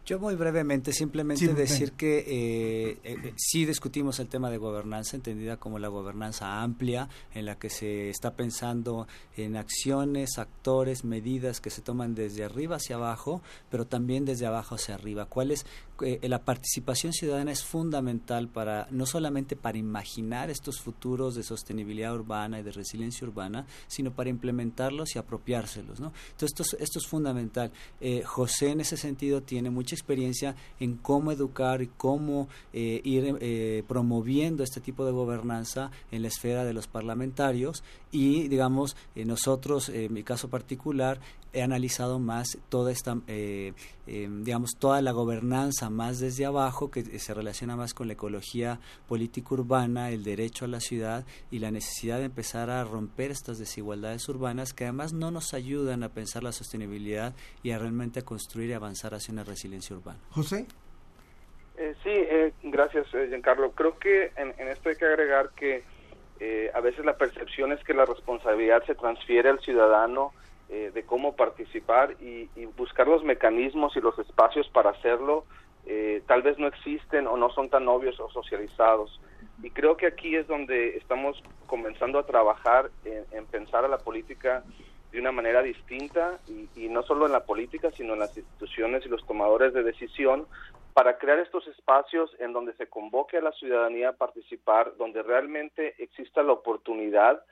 [0.06, 5.56] Yo muy brevemente, simplemente decir que eh, eh, sí discutimos el tema de gobernanza, entendida
[5.56, 11.70] como la gobernanza amplia, en la que se está pensando en acciones, actores, medidas que
[11.70, 15.26] se toman desde arriba hacia abajo, pero también desde abajo hacia arriba.
[15.26, 15.66] ¿Cuál es
[16.02, 22.14] eh, la participación ciudadana es fundamental para no solamente para imaginar estos futuros de sostenibilidad
[22.14, 26.12] urbana y de resiliencia urbana, sino para implementarlos y apropiárselos, ¿no?
[26.32, 27.72] Entonces esto, es fundamental.
[28.02, 33.84] Eh, José en ese sentido tiene mucha experiencia en cómo educar y cómo eh, ir
[33.88, 37.84] promoviendo este tipo de gobernanza en la esfera de los parlamentarios.
[38.12, 41.20] Y digamos nosotros en mi caso particular
[41.54, 43.74] he analizado más toda esta, eh,
[44.08, 48.80] eh, digamos, toda la gobernanza más desde abajo, que se relaciona más con la ecología
[49.08, 53.60] política urbana, el derecho a la ciudad y la necesidad de empezar a romper estas
[53.60, 58.24] desigualdades urbanas que además no nos ayudan a pensar la sostenibilidad y a realmente a
[58.24, 60.20] construir y avanzar hacia una resiliencia urbana.
[60.32, 60.66] José.
[61.78, 63.72] Eh, sí, gracias, Giancarlo.
[63.72, 65.84] Creo que en, en, esto hay que agregar que
[66.74, 70.34] a veces la percepción es que la responsabilidad se transfiere al ciudadano
[70.74, 75.46] eh, de cómo participar y, buscar los mecanismos y los espacios para hacerlo
[75.86, 79.22] eh, tal vez no existen o no son tan obvios o socializados.
[79.62, 84.64] Y creo que aquí es donde estamos comenzando a trabajar en, pensar a la política
[85.12, 89.10] de una manera distinta y, no solo en la política, sino en las instituciones y
[89.10, 90.48] los tomadores de decisión
[90.96, 95.94] para crear estos espacios en donde se convoque a la ciudadanía a participar, donde realmente
[96.00, 97.44] exista la oportunidad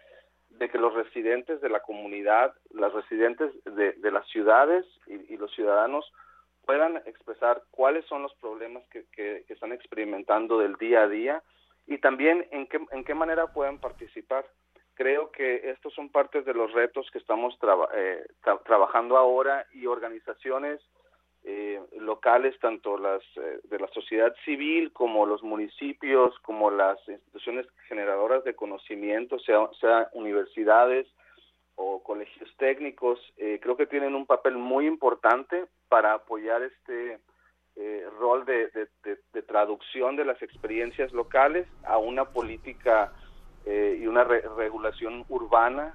[0.58, 6.12] de que los residentes de la comunidad, las residentes de, las ciudades y, los ciudadanos
[6.66, 11.44] puedan expresar cuáles son los problemas que, están experimentando del día a día
[11.88, 14.46] y también en qué, en qué manera pueden participar.
[14.94, 17.58] Creo que estos son partes de los retos que estamos
[17.96, 18.24] eh,
[18.66, 20.80] trabajando ahora y organizaciones
[21.44, 27.68] eh, locales, tanto las eh, de la sociedad civil como los municipios, como las instituciones
[27.88, 31.08] generadoras de conocimiento, sea, sea universidades,
[31.76, 37.20] o colegios técnicos, eh, creo que tienen un papel muy importante para apoyar este
[37.76, 38.70] eh, rol de,
[39.04, 43.12] de, traducción de las experiencias locales a una política
[43.64, 45.94] y una regulación urbana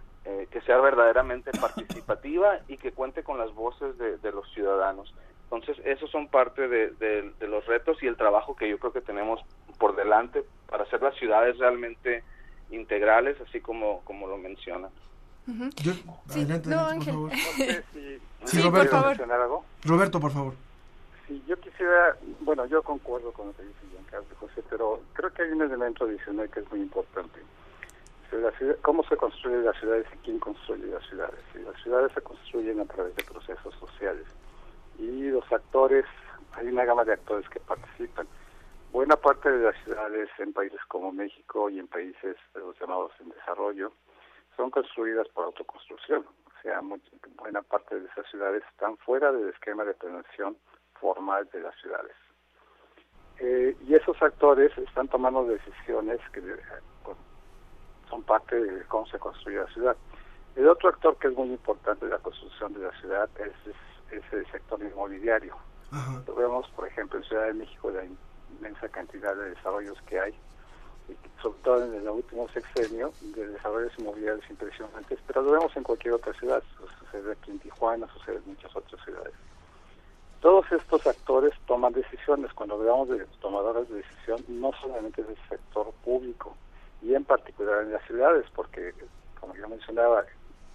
[0.50, 5.12] que sea verdaderamente participativa y que cuente con las voces de, los ciudadanos.
[5.50, 9.40] Entonces, esos son parte de, los retos y el trabajo que yo creo que tenemos
[9.78, 12.24] por delante para hacer las ciudades realmente
[12.70, 14.90] integrales, así como, como lo mencionan.
[18.60, 19.64] Roberto.
[19.84, 20.54] Roberto, por favor.
[21.28, 25.42] Sí, yo quisiera, bueno, yo concuerdo con lo que dice Giancarlo José, pero creo que
[25.42, 27.40] hay un elemento adicional que es muy importante.
[28.82, 31.38] ¿Cómo se construyen las ciudades y quién construye las ciudades?
[31.64, 34.26] las ciudades se construyen a través de procesos sociales
[34.98, 36.04] y los actores,
[36.52, 38.26] hay una gama de actores que participan.
[38.92, 43.12] Buena parte de las ciudades en países como México y en países de los llamados
[43.20, 43.92] en desarrollo
[44.56, 46.24] son construidas por autoconstrucción.
[46.46, 46.80] O sea,
[47.36, 50.56] buena parte de esas ciudades están fuera del esquema de planeación
[50.94, 52.16] formal de las ciudades.
[53.38, 56.40] Eh, y esos actores están tomando decisiones que
[58.08, 59.96] son parte de cómo se construye la ciudad.
[60.54, 63.52] El otro actor que es muy importante de la construcción de la ciudad es,
[64.10, 65.56] el sector inmobiliario.
[66.26, 68.04] Lo vemos, por ejemplo, en Ciudad de México, la
[68.58, 70.34] inmensa cantidad de desarrollos que hay
[71.40, 76.14] sobre todo en el último sexenio, de desarrollos inmobiliarios impresionantes, pero lo vemos en cualquier
[76.14, 76.62] otra ciudad,
[76.98, 79.34] sucede aquí en Tijuana, sucede en muchas otras ciudades.
[80.40, 85.38] Todos estos actores toman decisiones, cuando hablamos de tomadores de decisión, no solamente es el
[85.48, 86.56] sector público,
[87.02, 88.94] y en particular en las ciudades, porque,
[89.40, 90.24] como ya mencionaba,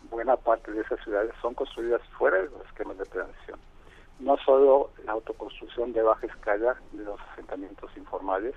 [0.10, 3.60] buena parte de esas ciudades son construidas fuera de los esquemas de planeación
[4.22, 8.54] no solo la autoconstrucción de baja escala de los asentamientos informales,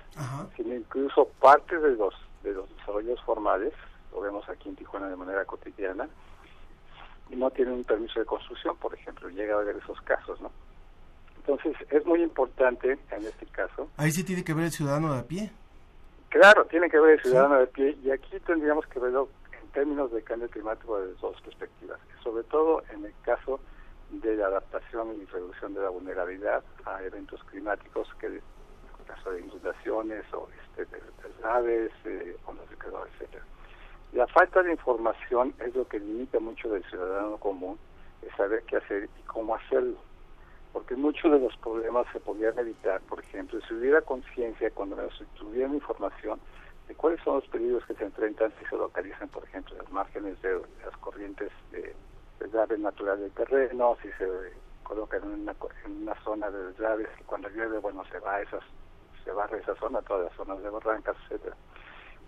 [0.55, 3.73] sino incluso parte de los de los desarrollos formales,
[4.11, 6.07] lo vemos aquí en Tijuana de manera cotidiana,
[7.31, 10.51] no tienen un permiso de construcción, por ejemplo, llega a haber esos casos, ¿no?
[11.37, 13.89] Entonces, es muy importante en este caso.
[13.97, 15.51] Ahí sí tiene que ver el ciudadano de a pie.
[16.29, 19.27] Claro, tiene que ver el ciudadano de a pie, y aquí tendríamos que verlo
[19.75, 23.59] términos de cambio climático desde dos perspectivas, sobre todo en el caso
[24.09, 29.31] de la adaptación y reducción de la vulnerabilidad a eventos climáticos que en el caso
[29.31, 31.01] de inundaciones o este, de,
[31.61, 33.43] de eh, ondas de calor, etcétera.
[34.13, 37.77] La falta de información es lo que limita mucho del ciudadano común,
[38.21, 39.97] es saber qué hacer y cómo hacerlo.
[40.71, 45.25] Porque muchos de los problemas se podrían evitar, por ejemplo, si hubiera conciencia, cuando se
[45.37, 46.39] tuviera información
[46.87, 49.91] de cuáles son los peligros que se enfrentan si se localizan, por ejemplo, en las
[49.91, 51.95] márgenes de las corrientes de
[52.39, 54.27] desagüe natural del terreno, si se
[54.83, 55.55] coloca en una,
[55.85, 58.63] en una zona de desagües y cuando llueve, bueno, se va a esas,
[59.23, 61.55] se barre esa zona, todas las zonas de barrancas, etcétera.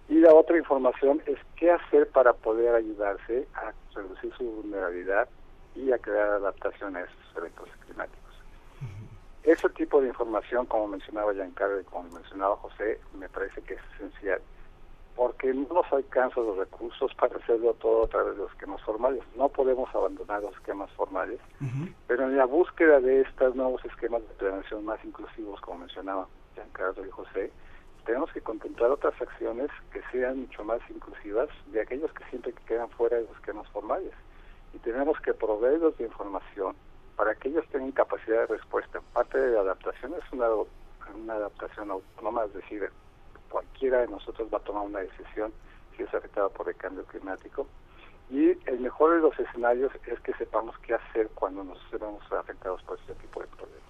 [0.09, 5.27] Y la otra información es qué hacer para poder ayudarse a reducir su vulnerabilidad
[5.75, 8.26] y a crear adaptaciones a esos eventos climáticos.
[9.47, 13.79] Ese tipo de información, como mencionaba Giancarlo y como mencionaba José, me parece que es
[13.95, 14.41] esencial
[15.15, 19.23] porque no nos alcanzan los recursos para hacerlo todo a través de los esquemas formales.
[19.37, 21.39] No podemos abandonar los esquemas formales,
[22.07, 27.05] pero en la búsqueda de estos nuevos esquemas de prevención más inclusivos, como mencionaba Giancarlo
[27.05, 27.49] y José,
[28.05, 32.89] tenemos que contemplar otras acciones que sean mucho más inclusivas de aquellos que siempre quedan
[32.89, 34.11] fuera de los esquemas formales.
[34.73, 36.75] Y tenemos que proveerlos de información
[37.17, 39.01] para que ellos tengan capacidad de respuesta.
[39.13, 40.47] Parte de la adaptación es una,
[41.15, 42.89] una adaptación autónoma, es decir,
[43.49, 45.51] cualquiera de nosotros va a tomar una decisión
[45.95, 47.67] si es afectado por el cambio climático.
[48.29, 52.83] Y el mejor de los escenarios es que sepamos qué hacer cuando nos vemos afectados
[52.83, 53.81] por este tipo de problemas.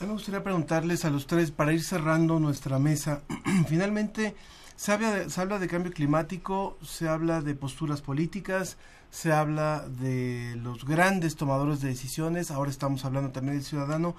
[0.00, 3.22] me gustaría preguntarles a los tres, para ir cerrando nuestra mesa,
[3.68, 4.34] finalmente
[4.76, 8.78] se habla, de, se habla de cambio climático, se habla de posturas políticas,
[9.14, 14.16] se habla de los grandes tomadores de decisiones, ahora estamos hablando también del ciudadano,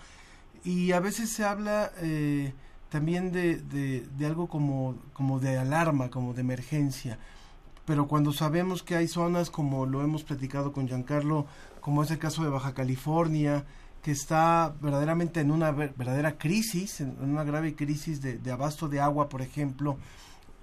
[0.63, 1.91] y a veces se habla...
[2.01, 2.53] Eh,
[2.89, 7.19] también de, de, algo como, como de alarma, como de emergencia.
[7.83, 11.45] Pero cuando sabemos que hay zonas, como lo hemos platicado con Giancarlo,
[11.81, 13.65] como es el caso de Baja California,
[14.01, 19.01] que está verdaderamente en una verdadera crisis, en una grave crisis de, de abasto de
[19.01, 19.97] agua, por ejemplo,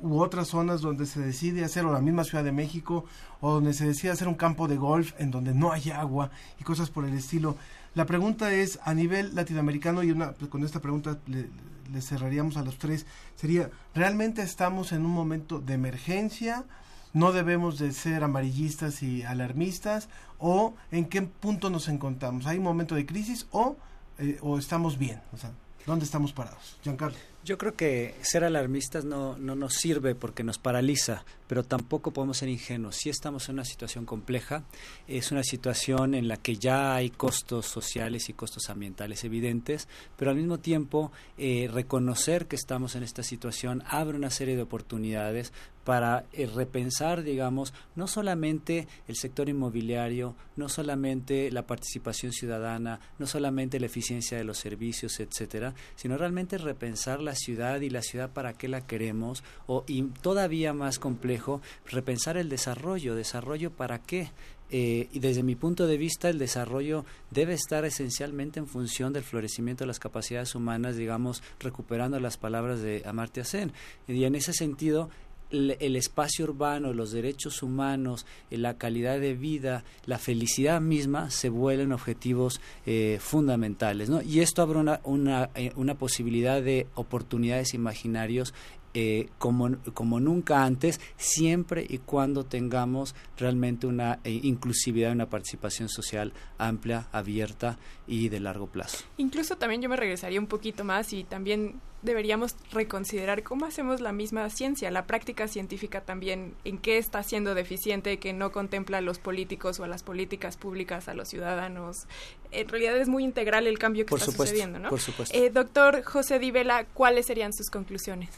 [0.03, 3.05] u otras zonas donde se decide hacer, o la misma Ciudad de México,
[3.41, 6.31] o donde se decide hacer un campo de golf en donde no hay agua
[6.61, 7.57] y cosas por el estilo.
[7.95, 11.49] La pregunta es, a nivel latinoamericano, y una, con esta pregunta le,
[11.93, 16.65] le cerraríamos a los tres, sería, ¿realmente estamos en un momento de emergencia?
[17.13, 20.09] ¿No debemos de ser amarillistas y alarmistas?
[20.39, 22.47] ¿O en qué punto nos encontramos?
[22.47, 23.77] ¿Hay un momento de crisis o,
[24.19, 25.21] eh, o estamos bien?
[25.33, 25.53] O sea,
[25.87, 26.79] ¿dónde estamos parados?
[26.83, 27.32] Giancarlo.
[27.45, 32.39] Yo creo que ser alarmistas no, no nos sirve porque nos paraliza, pero tampoco podemos
[32.39, 32.97] ser ingenuos.
[32.97, 34.63] Si estamos en una situación compleja,
[35.09, 40.31] es una situación en la que ya hay costos sociales y costos ambientales evidentes, pero
[40.31, 45.53] al mismo tiempo eh, reconocer que estamos en esta situación abre una serie de oportunidades
[45.85, 53.27] para eh, repensar, digamos, no solamente el sector inmobiliario, no solamente la participación ciudadana, no
[53.27, 58.31] solamente la eficiencia de los servicios, etcétera, sino realmente repensar la ciudad y la ciudad
[58.31, 64.31] para qué la queremos, o y todavía más complejo, repensar el desarrollo, desarrollo para qué.
[64.75, 69.23] Eh, y desde mi punto de vista el desarrollo debe estar esencialmente en función del
[69.23, 73.73] florecimiento de las capacidades humanas, digamos, recuperando las palabras de Amartya Sen.
[74.09, 75.11] Y en ese sentido,
[75.53, 81.49] el espacio urbano, los derechos humanos, eh, la calidad de vida, la felicidad misma se
[81.49, 84.09] vuelven objetivos eh, fundamentales.
[84.09, 84.23] ¿no?
[84.23, 88.55] Y esto abre una, una, eh, una posibilidad de oportunidades imaginarios
[88.95, 95.89] eh, como, como nunca antes, siempre y cuando tengamos realmente una eh, inclusividad, una participación
[95.89, 99.05] social amplia, abierta y de largo plazo.
[99.17, 104.13] Incluso también yo me regresaría un poquito más y también deberíamos reconsiderar cómo hacemos la
[104.13, 109.01] misma ciencia, la práctica científica también, en qué está siendo deficiente, que no contempla a
[109.01, 112.07] los políticos o a las políticas públicas, a los ciudadanos.
[112.51, 114.89] En realidad es muy integral el cambio que está sucediendo, ¿no?
[114.91, 115.37] Por supuesto.
[115.37, 118.31] Eh, doctor José Divela, ¿cuáles serían sus conclusiones?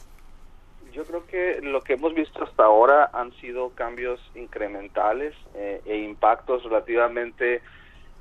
[0.95, 5.97] Yo creo que lo que hemos visto hasta ahora han sido cambios incrementales eh, e
[5.97, 7.61] impactos relativamente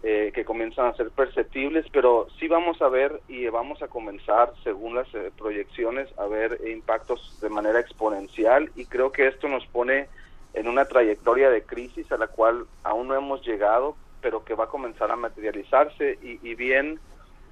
[0.02, 4.52] eh, que comienzan a ser perceptibles, pero sí vamos a ver y vamos a comenzar,
[4.64, 9.64] según las eh, proyecciones, a ver impactos de manera exponencial y creo que esto nos
[9.66, 10.08] pone
[10.52, 14.64] en una trayectoria de crisis a la cual aún no hemos llegado, pero que va
[14.64, 16.98] a comenzar a materializarse y, y bien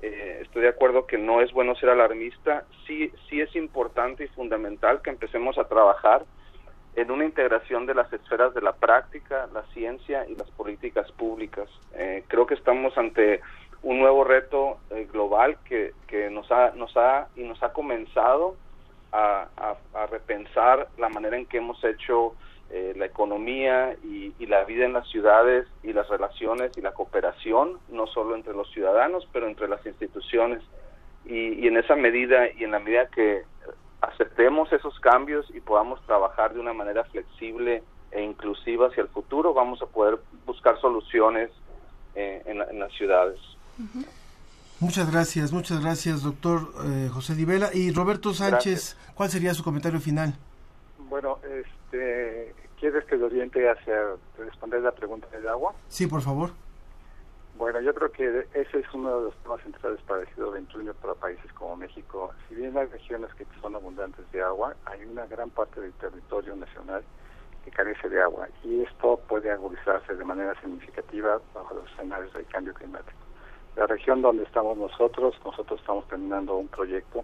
[0.02, 4.28] eh, estoy de acuerdo que no es bueno ser alarmista, sí, sí es importante y
[4.28, 6.24] fundamental que empecemos a trabajar
[6.96, 11.68] en una integración de las esferas de la práctica, la ciencia y las políticas públicas.
[11.94, 13.40] Eh, creo que estamos ante
[13.82, 18.56] un nuevo reto eh, global que, que nos, ha, nos ha y nos ha comenzado
[19.12, 19.46] a,
[19.94, 22.34] a repensar la manera en que hemos hecho
[22.74, 27.78] eh, la economía y, la vida en las ciudades y las relaciones y la cooperación,
[27.90, 30.62] no solo entre los ciudadanos, pero entre las instituciones.
[31.26, 33.42] Y, en esa medida y en la medida que
[34.00, 39.52] aceptemos esos cambios y podamos trabajar de una manera flexible e inclusiva hacia el futuro,
[39.52, 41.50] vamos a poder buscar soluciones
[42.14, 43.38] eh, en, las ciudades.
[44.80, 47.68] Muchas gracias, muchas gracias, doctor eh, José Divela.
[47.74, 50.34] Y Roberto Sánchez, ¿cuál sería su comentario final?
[51.10, 53.94] Bueno, este, ¿Quieres que lo oriente hacia
[54.36, 55.72] responder la pregunta del agua?
[55.86, 56.50] Sí, por favor.
[57.56, 60.90] Bueno, yo creo que ese es uno de los temas centrales para el siglo XXI
[61.00, 62.32] para países como México.
[62.48, 66.56] Si bien hay regiones que son abundantes de agua, hay una gran parte del territorio
[66.56, 67.04] nacional
[67.64, 72.46] que carece de agua y esto puede agudizarse de manera significativa bajo los escenarios del
[72.46, 73.20] cambio climático.
[73.76, 77.22] La región donde estamos nosotros, nosotros estamos terminando un proyecto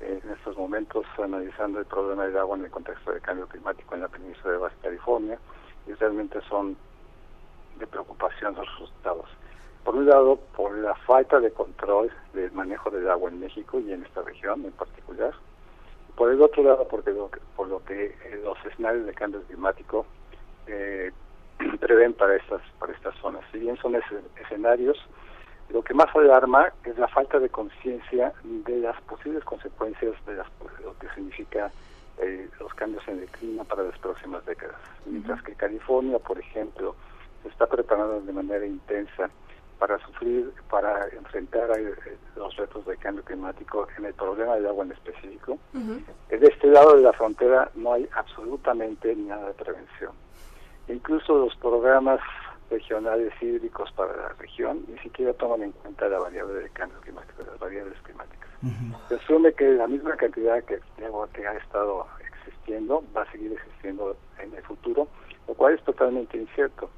[0.00, 4.02] en estos momentos analizando el problema del agua en el contexto del cambio climático en
[4.02, 5.38] la península de Baja California
[5.86, 6.76] y realmente son
[7.78, 9.28] de preocupación los resultados.
[9.84, 13.92] Por un lado, por la falta de control del manejo del agua en México y
[13.92, 15.34] en esta región en particular.
[16.16, 17.12] Por el otro lado, porque
[17.56, 20.06] por lo que eh, los escenarios de cambio climático
[20.66, 21.12] eh,
[21.80, 23.42] prevén para estas para estas zonas.
[23.52, 23.94] Si bien son
[24.40, 24.96] escenarios
[25.70, 30.98] lo que más alarma es la falta de conciencia de las posibles consecuencias de lo
[30.98, 31.70] que significa
[32.18, 34.76] eh, los cambios en el clima para las próximas décadas.
[35.06, 36.94] Mientras que California, por ejemplo,
[37.42, 39.30] se está preparando de manera intensa
[39.78, 44.84] para sufrir, para enfrentar eh, los retos del cambio climático en el problema del agua
[44.84, 45.58] en específico.
[45.72, 50.12] De este lado de la frontera no hay absolutamente nada de prevención.
[50.88, 52.20] Incluso los programas
[52.74, 57.42] regionales hídricos para la región, ni siquiera toman en cuenta la variable de cambio climático,
[57.46, 58.48] las variables climáticas.
[59.08, 60.80] Se asume que la misma cantidad que,
[61.34, 65.06] que ha estado existiendo va a seguir existiendo en el futuro,
[65.46, 66.90] lo cual es totalmente incierto.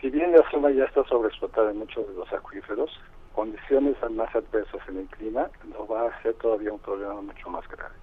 [0.00, 2.90] Si bien la zona ya está sobreexplotada en muchos de los acuíferos,
[3.34, 7.66] condiciones más adversas en el clima no va a ser todavía un problema mucho más
[7.68, 7.94] grave.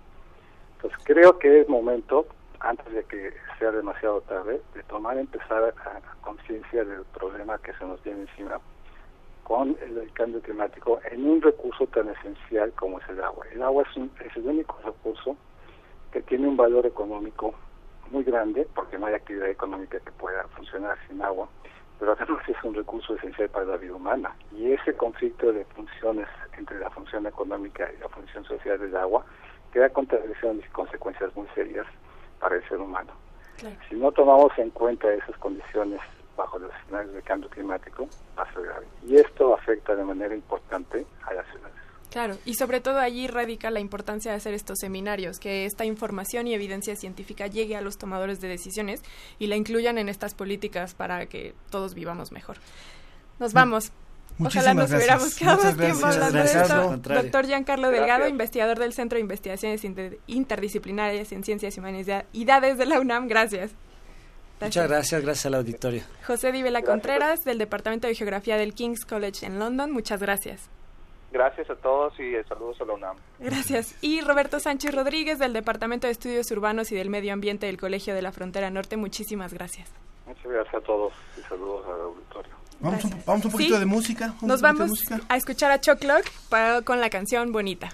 [0.76, 2.28] Entonces creo que es momento
[2.62, 7.86] antes de que sea demasiado tarde, de tomar, empezar a, conciencia del problema que se
[7.86, 8.60] nos viene encima
[9.44, 13.46] con el, cambio climático en un recurso tan esencial como es el agua.
[13.52, 15.36] El agua es, es el único recurso
[16.12, 17.56] que tiene un valor económico
[18.12, 21.48] muy grande, porque no hay actividad económica que pueda funcionar sin agua,
[22.00, 24.36] pero además es un recurso esencial para la vida humana.
[24.52, 29.26] Y ese conflicto de funciones entre la función económica y la función social del agua
[29.80, 31.86] da contradicciones y consecuencias muy serias
[32.40, 33.12] para el ser humano.
[33.90, 36.00] Si no tomamos en cuenta esas condiciones
[36.38, 38.88] bajo los escenarios de cambio climático, va a ser grave.
[39.06, 41.76] Y esto afecta de manera importante a las ciudades.
[42.10, 46.48] Claro, y sobre todo allí radica la importancia de hacer estos seminarios, que esta información
[46.48, 49.04] y evidencia científica llegue a los tomadores de decisiones
[49.38, 52.58] y la incluyan en estas políticas para que todos vivamos mejor.
[53.38, 53.92] Nos vamos.
[54.42, 56.98] Ojalá nos hubiéramos quedado más tiempo hablando de esto.
[56.98, 59.84] Doctor Giancarlo Delgado, investigador del Centro de Investigaciones
[60.28, 63.28] Interdisciplinarias en Ciencias y Humanidades de la UNAM.
[63.28, 63.72] Gracias.
[64.62, 66.04] Muchas gracias, gracias al auditorio.
[66.28, 69.92] José Divela Contreras, del Departamento de Geografía del King's College en London.
[69.92, 70.70] Muchas gracias.
[71.32, 73.18] Gracias a todos y saludos a la UNAM.
[73.40, 73.96] Gracias.
[74.02, 78.16] Y Roberto Sánchez Rodríguez, del Departamento de Estudios Urbanos y del Medio Ambiente del Colegio
[78.16, 78.98] de la Frontera Norte.
[78.98, 79.94] Muchísimas gracias.
[80.26, 82.29] Muchas gracias a todos y saludos al auditorio.
[82.80, 84.34] Vamos un, vamos un poquito de música.
[84.42, 84.92] Nos vamos
[85.28, 86.26] a escuchar a Choclock
[86.86, 87.90] con la canción Bonita.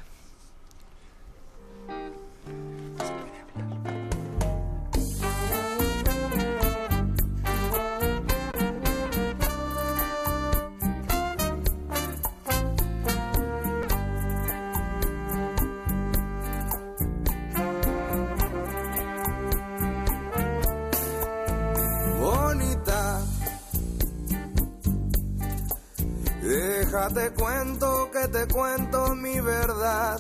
[26.86, 30.18] Déjate cuento que te cuento mi verdad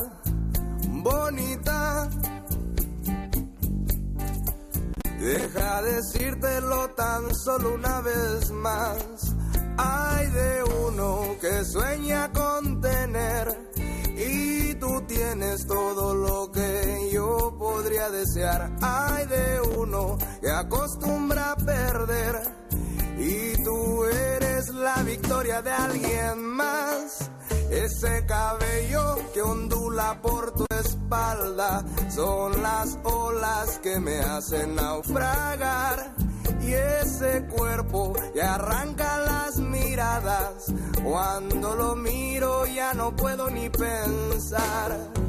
[0.87, 2.09] bonita.
[5.19, 8.97] Deja decírtelo tan solo una vez más.
[9.77, 13.71] Hay de uno que sueña con tener
[14.17, 18.71] y tú tienes todo lo que yo podría desear.
[18.81, 22.41] Hay de uno que acostumbra a perder
[23.25, 27.31] y tú eres la victoria de alguien más.
[27.71, 36.13] Ese cabello que ondula por tu espalda son las olas que me hacen naufragar.
[36.61, 40.65] Y ese cuerpo que arranca las miradas,
[41.03, 45.24] cuando lo miro ya no puedo ni pensar.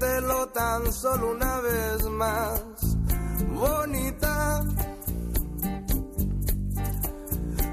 [0.00, 2.62] Decírtelo tan solo una vez más,
[3.48, 4.64] bonita.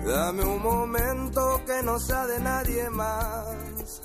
[0.05, 4.01] Dame un momento que no sea de nadie más.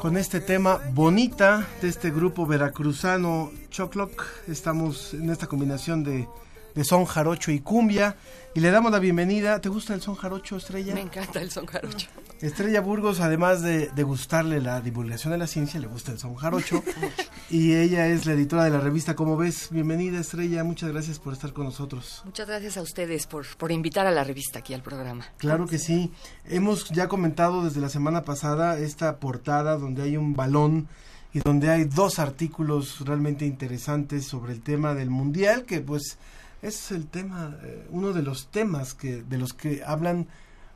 [0.00, 6.28] Con este tema bonita de este grupo veracruzano Chocloc, estamos en esta combinación de,
[6.74, 8.16] de son jarocho y cumbia
[8.54, 9.62] y le damos la bienvenida.
[9.62, 10.94] ¿Te gusta el son jarocho, Estrella?
[10.94, 12.08] Me encanta el son jarocho.
[12.40, 16.82] Estrella Burgos, además de, gustarle la divulgación de la ciencia, le gusta el son jarocho.
[17.50, 19.68] y ella es la editora de la revista Como ves.
[19.70, 20.64] Bienvenida, Estrella.
[20.64, 22.22] Muchas gracias por estar con nosotros.
[22.24, 25.26] Muchas gracias a ustedes por, por invitar a la revista aquí al programa.
[25.38, 26.12] Claro que sí.
[26.44, 30.88] Hemos ya comentado desde la semana pasada esta portada donde hay un balón
[31.32, 36.18] y donde hay dos artículos realmente interesantes sobre el tema del mundial, que pues
[36.62, 40.28] es el tema, eh, uno de los temas que de los que hablan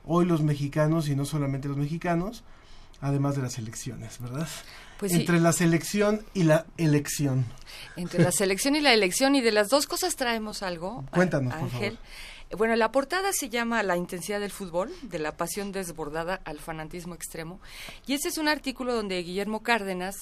[0.09, 2.43] hoy los mexicanos y no solamente los mexicanos,
[3.01, 4.49] además de las elecciones, ¿verdad?
[4.99, 7.45] Pues Entre la selección y la elección.
[7.95, 11.05] Entre la selección y la elección y de las dos cosas traemos algo.
[11.13, 11.99] Cuéntanos, Ángel.
[12.57, 17.15] Bueno, la portada se llama La intensidad del fútbol, de la pasión desbordada al fanatismo
[17.15, 17.61] extremo.
[18.07, 20.17] Y ese es un artículo donde Guillermo Cárdenas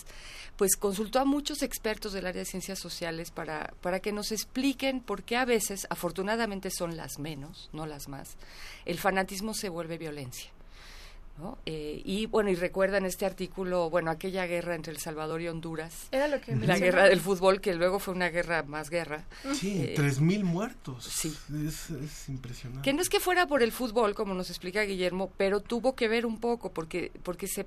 [0.56, 5.00] pues consultó a muchos expertos del área de ciencias sociales para, para que nos expliquen
[5.00, 8.36] por qué a veces, afortunadamente son las menos, no las más,
[8.86, 10.55] el fanatismo se vuelve violencia.
[11.38, 11.58] ¿No?
[11.66, 16.08] Eh, y bueno, y recuerdan este artículo, bueno, aquella guerra entre El Salvador y Honduras.
[16.12, 16.84] Era lo que La mencionaba.
[16.84, 19.24] guerra del fútbol, que luego fue una guerra más guerra.
[19.54, 21.04] Sí, Eh, tres mil muertos.
[21.04, 21.34] Sí.
[21.66, 22.82] Es, es impresionante.
[22.84, 26.08] Que no es que fuera por el fútbol, como nos explica Guillermo, pero tuvo que
[26.08, 27.66] ver un poco, porque, porque se,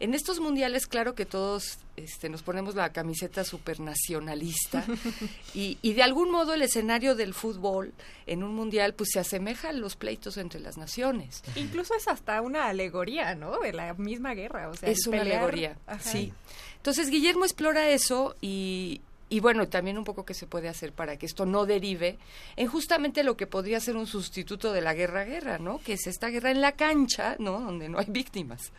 [0.00, 4.84] en estos mundiales, claro que todos este, nos ponemos la camiseta supernacionalista
[5.54, 7.92] y, y de algún modo el escenario del fútbol
[8.26, 11.42] en un mundial pues se asemeja a los pleitos entre las naciones.
[11.56, 13.58] Incluso es hasta una alegoría, ¿no?
[13.60, 14.68] De la misma guerra.
[14.68, 16.00] O sea, es una pelear- alegoría, Ajá.
[16.00, 16.32] sí.
[16.76, 21.16] Entonces Guillermo explora eso y, y bueno, también un poco qué se puede hacer para
[21.18, 22.16] que esto no derive
[22.56, 25.80] en justamente lo que podría ser un sustituto de la guerra-guerra, ¿no?
[25.80, 27.60] Que es esta guerra en la cancha, ¿no?
[27.60, 28.72] Donde no hay víctimas.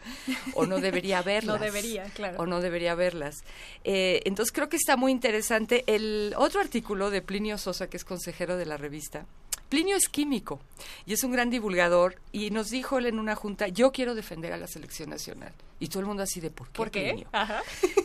[0.56, 1.60] O no debería haberlas.
[1.60, 2.40] No debería, claro.
[2.40, 3.44] O no debería haberlas.
[3.84, 5.84] Eh, entonces creo que está muy interesante.
[5.86, 9.26] El otro artículo de Plinio Sosa, que es consejero de la revista,
[9.70, 10.60] Plinio es químico
[11.06, 14.52] y es un gran divulgador y nos dijo él en una junta, yo quiero defender
[14.52, 15.54] a la selección nacional.
[15.80, 16.74] Y todo el mundo así de, ¿por qué?
[16.74, 17.10] ¿Por qué?
[17.12, 17.28] Plinio?".
[17.32, 17.62] Ajá.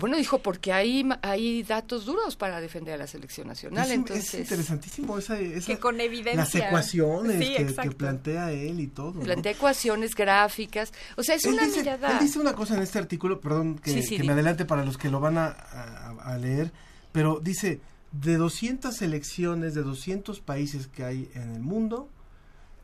[0.00, 3.84] Bueno, dijo, porque hay, hay datos duros para defender a la selección nacional.
[3.84, 6.36] Es, entonces, es interesantísimo esa, esa- Que con evidencia.
[6.36, 9.12] las ecuaciones Sí, que- plantea él y todo.
[9.12, 9.20] ¿no?
[9.20, 10.94] plantea ecuaciones gráficas.
[11.18, 12.12] O sea, es él una dice, mirada...
[12.12, 14.26] él dice una cosa en este artículo, perdón que, Sí, sí, que di.
[14.28, 16.72] me adelante para los que lo van a, a- a leer,
[17.12, 17.80] pero dice,
[18.12, 22.08] de 200 selecciones, de 200 países que hay en el mundo,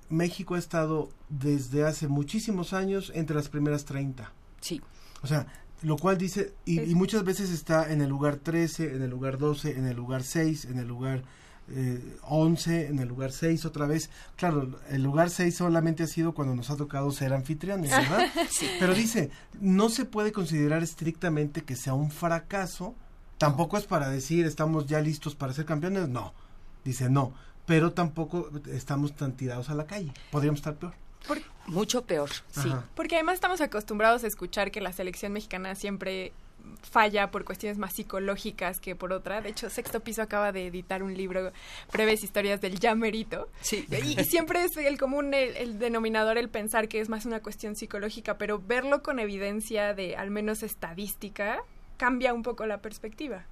[0.09, 4.33] México ha estado desde hace muchísimos años entre las primeras 30.
[4.61, 4.81] Sí.
[5.23, 5.47] O sea,
[5.83, 9.39] lo cual dice, y, y muchas veces está en el lugar 13, en el lugar
[9.39, 11.25] 12, en el lugar 6, en el lugar
[11.69, 14.11] eh, 11, en el lugar 6 otra vez.
[14.37, 18.27] Claro, el lugar 6 solamente ha sido cuando nos ha tocado ser anfitriones, ¿verdad?
[18.51, 18.69] Sí.
[18.79, 22.95] Pero dice, no se puede considerar estrictamente que sea un fracaso,
[23.39, 26.33] tampoco es para decir estamos ya listos para ser campeones, no,
[26.85, 27.33] dice no,
[27.67, 30.95] pero tampoco estamos tan tirados a la calle, podríamos estar peor.
[31.67, 32.69] Mucho peor, sí.
[32.69, 32.85] Ajá.
[32.95, 36.33] Porque además estamos acostumbrados a escuchar que la selección mexicana siempre
[36.83, 39.41] falla por cuestiones más psicológicas que por otra.
[39.41, 41.53] De hecho, Sexto Piso acaba de editar un libro,
[41.93, 43.49] Breves Historias del Ya Merito.
[43.61, 43.87] Sí.
[43.91, 47.41] Y, y siempre es el común, el, el denominador, el pensar que es más una
[47.41, 51.63] cuestión psicológica, pero verlo con evidencia de al menos estadística
[51.97, 53.45] cambia un poco la perspectiva.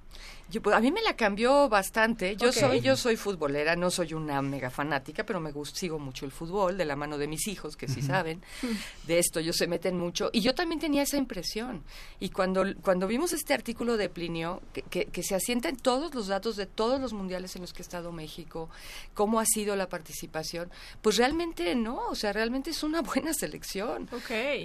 [0.49, 2.35] Yo, pues, a mí me la cambió bastante.
[2.35, 6.25] Yo soy yo soy futbolera, no soy una mega fanática, pero me gusta, sigo mucho
[6.25, 8.07] el fútbol de la mano de mis hijos que sí Ujú.
[8.07, 8.41] saben
[9.07, 11.83] de esto, ellos se meten mucho y yo también tenía esa impresión.
[12.19, 16.13] Y cuando cuando vimos este artículo de Plinio que, que, que se asienta en todos
[16.13, 18.69] los datos de todos los mundiales en los que ha estado México,
[19.15, 20.69] cómo ha sido la participación,
[21.01, 24.07] pues realmente no, o sea, realmente es una buena selección.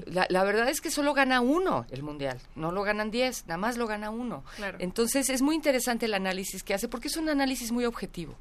[0.07, 3.59] La, la verdad es que solo gana uno el mundial, no lo ganan diez, nada
[3.59, 4.45] más lo gana uno.
[4.57, 4.79] Claro.
[4.81, 8.37] Entonces es muy interesante el análisis que hace porque es un análisis muy objetivo.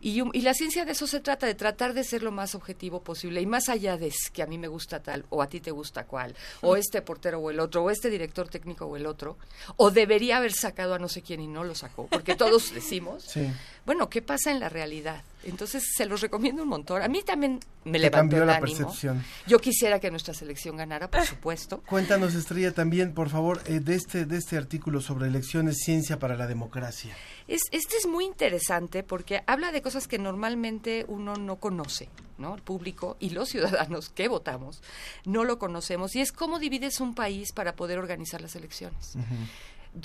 [0.00, 3.40] Y la ciencia de eso se trata, de tratar de ser lo más objetivo posible
[3.40, 5.70] y más allá de es que a mí me gusta tal o a ti te
[5.70, 9.38] gusta cual, o este portero o el otro, o este director técnico o el otro,
[9.76, 13.24] o debería haber sacado a no sé quién y no lo sacó, porque todos decimos,
[13.24, 13.48] Sí.
[13.90, 15.24] Bueno, ¿qué pasa en la realidad?
[15.42, 17.02] Entonces se los recomiendo un montón.
[17.02, 18.76] A mí también me levantó cambió el la ánimo.
[18.78, 19.24] percepción.
[19.48, 21.82] Yo quisiera que nuestra selección ganara, por supuesto.
[21.88, 26.36] Cuéntanos, Estrella, también, por favor, eh, de, este, de este artículo sobre elecciones, ciencia para
[26.36, 27.16] la democracia.
[27.48, 32.54] Es, este es muy interesante porque habla de cosas que normalmente uno no conoce, ¿no?
[32.54, 34.84] El público y los ciudadanos que votamos
[35.24, 39.16] no lo conocemos y es cómo divides un país para poder organizar las elecciones.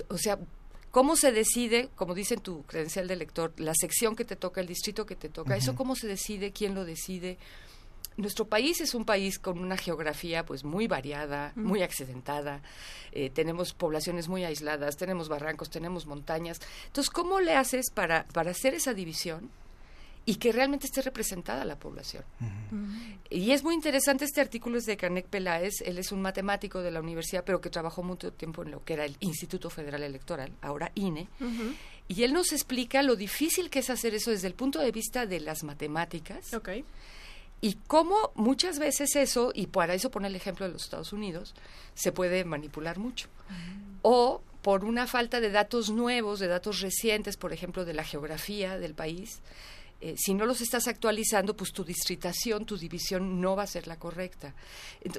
[0.10, 0.40] O sea,
[0.96, 4.62] cómo se decide, como dice en tu credencial de elector, la sección que te toca,
[4.62, 7.38] el distrito que te toca, eso cómo se decide, quién lo decide.
[8.16, 12.62] Nuestro país es un país con una geografía pues muy variada, muy accidentada.
[13.12, 16.62] Eh, tenemos poblaciones muy aisladas, tenemos barrancos, tenemos montañas.
[16.88, 19.52] Entonces, ¿cómo le haces para, para hacer esa división
[20.26, 22.24] y que realmente esté representada la población?
[23.30, 26.92] Y es muy interesante este artículo es de Canek Peláez, él es un matemático de
[26.92, 30.52] la universidad, pero que trabajó mucho tiempo en lo que era el Instituto Federal Electoral,
[30.62, 31.28] ahora INE,
[32.08, 35.26] y él nos explica lo difícil que es hacer eso desde el punto de vista
[35.26, 36.54] de las matemáticas.
[37.62, 41.56] Y cómo muchas veces eso, y para eso pone el ejemplo de los Estados Unidos,
[41.96, 43.28] se puede manipular mucho.
[44.02, 48.78] O por una falta de datos nuevos, de datos recientes, por ejemplo, de la geografía
[48.78, 49.40] del país,
[50.02, 53.88] eh, si no los estás actualizando, pues tu distritación, tu división no va a ser
[53.88, 54.54] la correcta.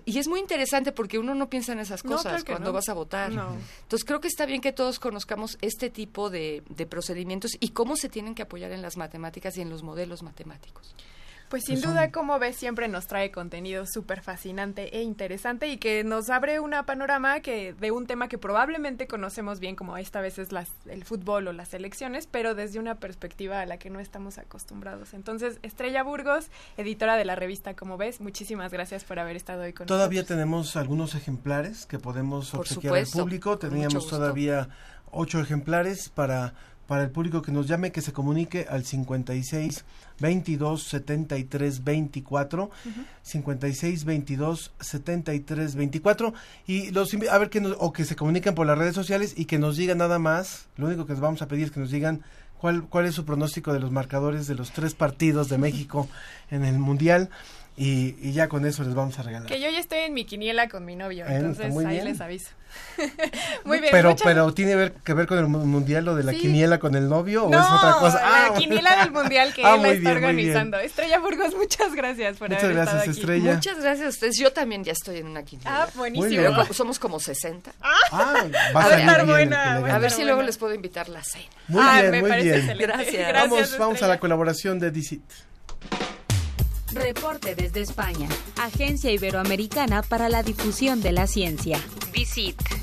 [0.04, 2.72] Y es muy interesante porque uno no piensa en esas cosas cuando no.
[2.74, 3.32] vas a votar.
[3.32, 3.56] No.
[3.82, 7.96] Entonces creo que está bien que todos conozcamos este tipo de, de procedimientos y cómo
[7.96, 10.94] se tienen que apoyar en las matemáticas y en los modelos matemáticos.
[11.48, 16.02] Pues sin duda, como ves, siempre nos trae contenido súper fascinante e interesante y que
[16.02, 20.38] nos abre una panorama que de un tema que probablemente conocemos bien, como esta vez
[20.38, 24.00] es las, el fútbol o las elecciones, pero desde una perspectiva a la que no
[24.00, 25.14] estamos acostumbrados.
[25.14, 29.72] Entonces, Estrella Burgos, editora de la revista Como ves, muchísimas gracias por haber estado hoy
[29.72, 30.38] con Todavía nosotros.
[30.38, 33.58] tenemos algunos ejemplares que podemos obsequiar al público.
[33.58, 34.68] Teníamos todavía
[35.10, 36.54] ocho ejemplares para
[36.86, 39.84] para el público que nos llame, que se comunique al 56
[40.20, 42.70] 22 73 24,
[43.22, 46.34] 56 22 73 24
[46.66, 49.44] y los a ver que nos, o que se comuniquen por las redes sociales y
[49.44, 50.66] que nos digan nada más.
[50.76, 52.22] Lo único que les vamos a pedir es que nos digan
[52.58, 56.08] cuál cuál es su pronóstico de los marcadores de los tres partidos de México
[56.50, 57.30] en el mundial
[57.76, 59.46] y, y ya con eso les vamos a regalar.
[59.48, 62.04] Que yo ya estoy en mi quiniela con mi novio, Eh, entonces muy ahí bien.
[62.06, 62.50] les aviso.
[63.64, 66.24] muy bien, pero muchas- pero tiene ver- que ver con el mu- mundial lo de
[66.24, 66.40] la Sí.
[66.40, 68.20] quiniela con el novio o es otra cosa.
[68.20, 70.78] la Ah, quiniela del mundial que Ah, él está bien, organizando.
[70.78, 73.20] Estrella Burgos, muchas gracias por Muchas haber gracias, estado aquí.
[73.20, 73.54] Estrella.
[73.54, 74.38] Muchas gracias a ustedes.
[74.38, 75.84] Yo también ya estoy en una quiniela.
[75.84, 76.44] Ah, buenísimo.
[76.54, 77.72] Como- somos como 60.
[78.12, 79.90] Ah, va a bien, buena, elegante.
[79.90, 81.44] A ver si luego les puedo invitar la cena.
[81.68, 82.58] Muy Ah, bien, me muy parece bien.
[82.60, 82.86] excelente.
[82.86, 83.28] Gracias.
[83.28, 85.22] Gracias, vamos, vamos a la colaboración de DICIT.
[86.96, 88.28] Reporte desde España.
[88.56, 91.78] Agencia Iberoamericana para la Difusión de la Ciencia.
[92.12, 92.75] Visit.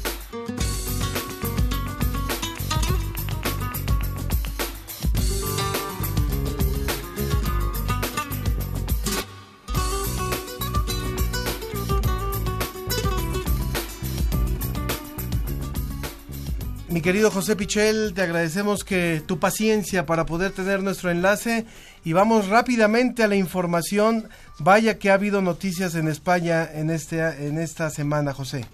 [17.04, 21.66] Querido José Pichel, te agradecemos que tu paciencia para poder tener nuestro enlace
[22.06, 24.30] y vamos rápidamente a la información.
[24.60, 28.66] Vaya que ha habido noticias en España en este en esta semana, José.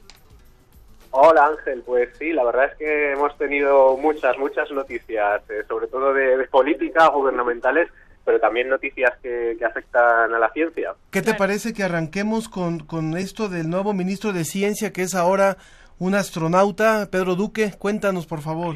[1.09, 5.87] Hola Ángel, pues sí, la verdad es que hemos tenido muchas, muchas noticias, eh, sobre
[5.87, 7.89] todo de, de política, gubernamentales,
[8.23, 10.93] pero también noticias que, que afectan a la ciencia.
[11.09, 15.15] ¿Qué te parece que arranquemos con, con esto del nuevo ministro de Ciencia que es
[15.15, 15.57] ahora
[15.99, 17.71] un astronauta, Pedro Duque?
[17.77, 18.75] Cuéntanos, por favor.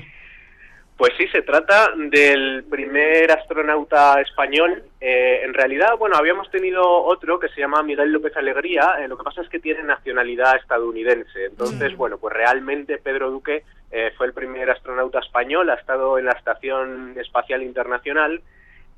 [0.98, 4.84] Pues sí, se trata del primer astronauta español.
[5.02, 8.98] Eh, en realidad, bueno, habíamos tenido otro que se llama Miguel López Alegría.
[9.00, 11.46] eh, lo que pasa es que tiene nacionalidad estadounidense.
[11.46, 15.72] Entonces, bueno, pues realmente Pedro Duque eh, fue el primer astronauta español.
[15.72, 18.42] Ha estado en la Estación Espacial Internacional.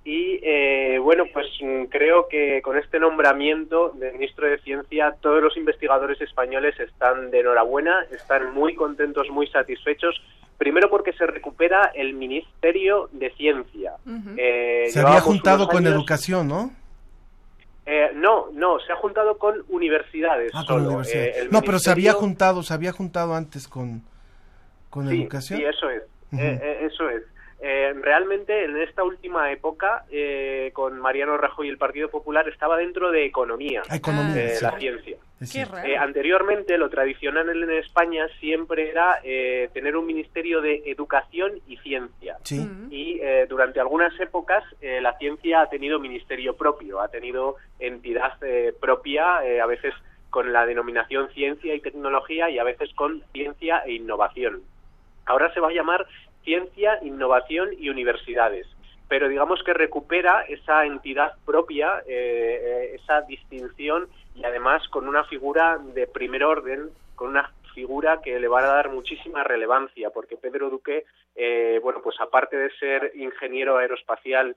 [0.08, 5.42] Y eh, bueno, pues mm, creo que con este nombramiento de ministro de Ciencia, todos
[5.42, 10.22] los investigadores españoles están de enhorabuena, están muy contentos, muy satisfechos.
[10.60, 13.94] Primero porque se recupera el Ministerio de Ciencia.
[14.38, 16.72] Eh, Se había juntado con años- educación, ¿no?
[17.88, 20.52] Eh, no, no, se ha juntado con universidades.
[20.54, 20.88] Ah, con solo.
[20.90, 21.26] universidad.
[21.26, 24.04] Eh, no, pero se había juntado, se había juntado antes con,
[24.90, 25.60] con Sí, educación.
[25.60, 26.04] Sí, eso es.
[26.38, 27.24] Eh, eso es.
[27.62, 32.78] Eh, realmente en esta última época, eh, con Mariano Rajoy y el Partido Popular, estaba
[32.78, 34.64] dentro de economía, Economía, eh, sí.
[34.64, 35.18] la ciencia.
[35.86, 41.78] Eh, anteriormente, lo tradicional en España siempre era eh, tener un ministerio de educación y
[41.78, 42.38] ciencia.
[42.44, 42.68] Sí.
[42.90, 48.34] Y eh, durante algunas épocas eh, la ciencia ha tenido ministerio propio, ha tenido entidad
[48.44, 49.94] eh, propia, eh, a veces
[50.30, 54.62] con la denominación ciencia y tecnología y a veces con ciencia e innovación.
[55.26, 56.06] Ahora se va a llamar
[56.46, 58.68] ciencia, innovación y universidades.
[59.10, 65.26] Pero digamos que recupera esa entidad propia, eh, eh, esa distinción y además con una
[65.26, 70.38] figura de primer orden, con una figura que le va a dar muchísima relevancia, porque
[70.38, 74.56] Pedro Duque, eh, bueno, pues aparte de ser ingeniero aeroespacial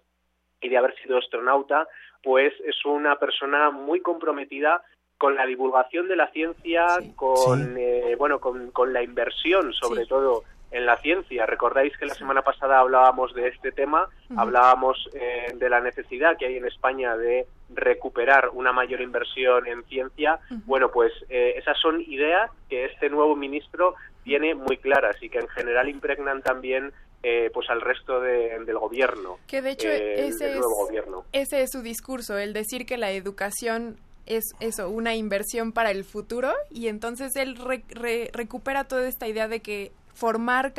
[0.61, 1.89] y de haber sido astronauta,
[2.23, 4.83] pues es una persona muy comprometida
[5.19, 6.87] con la divulgación de la ciencia,
[7.17, 11.47] con eh, bueno, con, con la inversión, sobre todo en la ciencia.
[11.47, 16.47] Recordáis que la semana pasada hablábamos de este tema, hablábamos eh, de la necesidad que
[16.47, 20.39] hay en España de recuperar una mayor inversión en ciencia.
[20.67, 23.95] Bueno, pues eh, esas son ideas que este nuevo ministro
[24.25, 26.93] tiene muy claras y que en general impregnan también
[27.23, 29.39] eh, pues al resto de- del gobierno.
[29.47, 31.25] Que de hecho eh, ese es, gobierno.
[31.33, 33.97] ese es su discurso, el decir que la educación
[34.27, 39.27] es eso, una inversión para el futuro y entonces él re- re- recupera toda esta
[39.27, 40.75] idea de que formar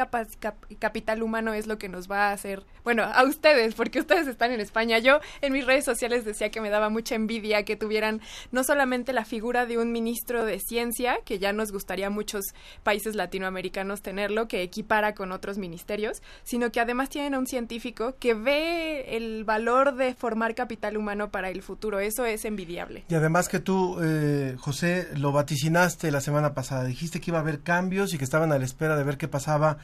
[0.79, 4.51] capital humano es lo que nos va a hacer, bueno, a ustedes, porque ustedes están
[4.51, 4.99] en España.
[4.99, 8.19] Yo en mis redes sociales decía que me daba mucha envidia que tuvieran
[8.51, 12.43] no solamente la figura de un ministro de ciencia, que ya nos gustaría a muchos
[12.83, 18.15] países latinoamericanos tenerlo, que equipara con otros ministerios, sino que además tienen a un científico
[18.19, 21.99] que ve el valor de formar capital humano para el futuro.
[21.99, 23.05] Eso es envidiable.
[23.07, 26.83] Y además que tú, eh, José, lo vaticinaste la semana pasada.
[26.83, 29.28] Dijiste que iba a haber cambios y que estaban a la espera de ver qué
[29.29, 29.77] pasaba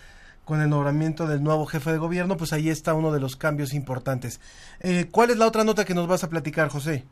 [0.45, 3.73] con el nombramiento del nuevo jefe de gobierno, pues ahí está uno de los cambios
[3.73, 4.39] importantes.
[4.81, 7.03] Eh, ¿Cuál es la otra nota que nos vas a platicar, José?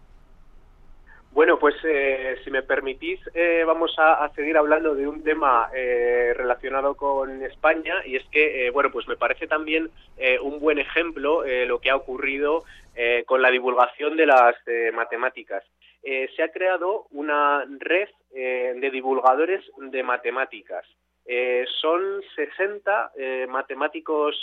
[1.31, 6.93] Bueno, pues eh, si me permitís, eh, vamos a, seguir hablando de un tema relacionado
[6.95, 9.89] con España y es que, bueno, pues me parece también
[10.43, 12.63] un buen ejemplo lo que ha ocurrido
[13.25, 14.55] con la divulgación de las
[14.93, 15.63] matemáticas.
[16.03, 20.85] se ha creado una red de divulgadores de matemáticas.
[21.81, 23.11] Son 60
[23.49, 24.35] matemáticos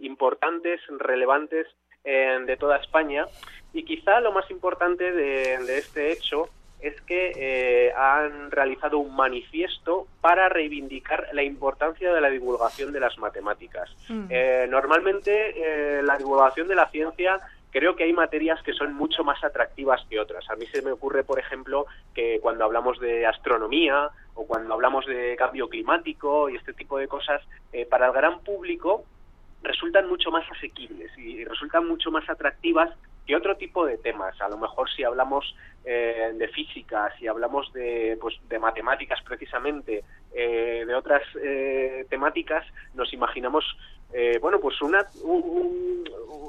[0.00, 1.66] importantes, relevantes
[2.04, 3.26] de toda España
[3.72, 6.48] y quizá lo más importante de, este hecho
[6.80, 13.00] es que eh, han realizado un manifiesto para reivindicar la importancia de la divulgación de
[13.00, 13.90] las matemáticas.
[14.08, 14.26] Mm.
[14.30, 17.38] Eh, normalmente eh, la divulgación de la ciencia
[17.70, 20.48] creo que hay materias que son mucho más atractivas que otras.
[20.50, 25.06] A mí se me ocurre, por ejemplo, que cuando hablamos de astronomía o cuando hablamos
[25.06, 27.42] de cambio climático y este tipo de cosas,
[27.88, 29.04] para el gran público
[29.62, 32.90] resultan mucho más asequibles y resultan mucho más atractivas
[33.26, 34.40] que otro tipo de temas.
[34.40, 35.54] A lo mejor si hablamos
[35.84, 40.04] eh, de física, si hablamos de, pues, de matemáticas precisamente,
[40.34, 43.64] eh, de otras eh, temáticas, nos imaginamos,
[44.40, 45.06] bueno, pues una,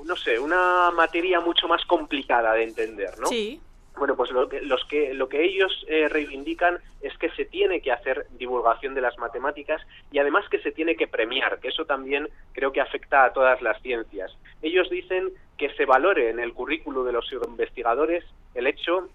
[0.06, 3.28] no sé, una materia mucho más complicada de entender, ¿no?
[3.28, 3.62] Sí.
[3.98, 7.82] Bueno, pues lo que, los que, lo que ellos eh, reivindican es que se tiene
[7.82, 9.82] que hacer divulgación de las matemáticas
[10.12, 13.62] y además que se tiene que premiar, que eso también creo que afecta a todas
[13.62, 14.36] las ciencias.
[14.62, 18.24] Ellos dicen que se valore en el currículo de los investigadores
[18.56, 19.10] el hecho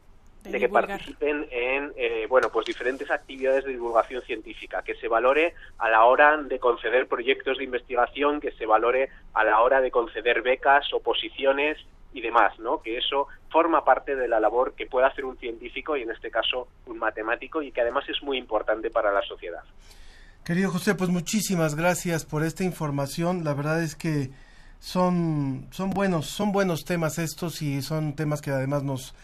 [0.51, 5.55] de, que participen en eh, bueno pues diferentes actividades de divulgación científica que se valore
[5.79, 9.91] a la hora de conceder proyectos de investigación que se valore a la hora de
[9.91, 11.79] conceder becas o posiciones
[12.13, 12.81] y demás, ¿no?
[12.81, 16.31] Que eso forma parte de la labor que puede hacer un científico y en este
[16.31, 19.63] caso un matemático y que además es muy importante para la sociedad.
[20.43, 23.45] Querido José, pues muchísimas gracias por esta información.
[23.45, 24.31] La verdad es que
[24.79, 29.15] son, son buenos, son buenos temas estos y son temas que además nos,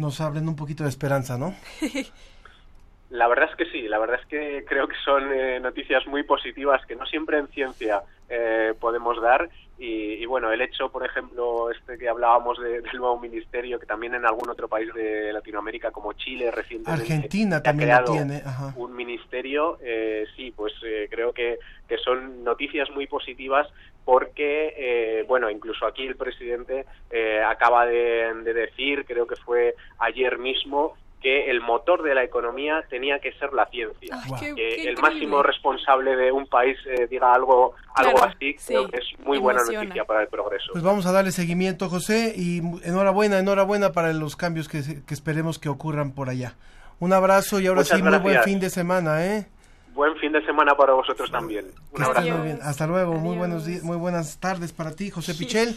[0.00, 1.54] nos abren un poquito de esperanza, ¿no?
[3.10, 6.22] La verdad es que sí, la verdad es que creo que son eh, noticias muy
[6.22, 9.50] positivas que no siempre en ciencia eh, podemos dar
[9.82, 14.26] y, bueno, el hecho, por ejemplo, este que hablábamos del nuevo ministerio, que también en
[14.26, 18.42] algún otro país de Latinoamérica como Chile recientemente Argentina también creado tiene,
[18.76, 23.68] un ministerio, eh, sí, pues eh, creo que, que son noticias muy positivas
[24.04, 26.86] porque, eh, bueno, incluso aquí el presidente
[27.46, 33.18] acaba de decir, creo que fue ayer mismo, que el motor de la economía tenía
[33.18, 34.16] que ser la ciencia.
[34.56, 39.20] que el máximo responsable de un país eh, diga algo algo así, creo que es
[39.24, 40.72] muy buena noticia para el progreso.
[40.72, 44.78] Pues vamos a darle seguimiento, José, y enhorabuena, enhorabuena para los cambios que,
[45.10, 46.54] esperemos que ocurran por allá.
[46.98, 49.46] Un abrazo y ahora sí, muy buen fin de semana, ¿eh?
[49.94, 51.66] Buen fin de semana para vosotros también.
[51.92, 52.44] Un abrazo.
[52.62, 55.76] Hasta luego, muy buenos días, muy buenas tardes para ti, José Pichel.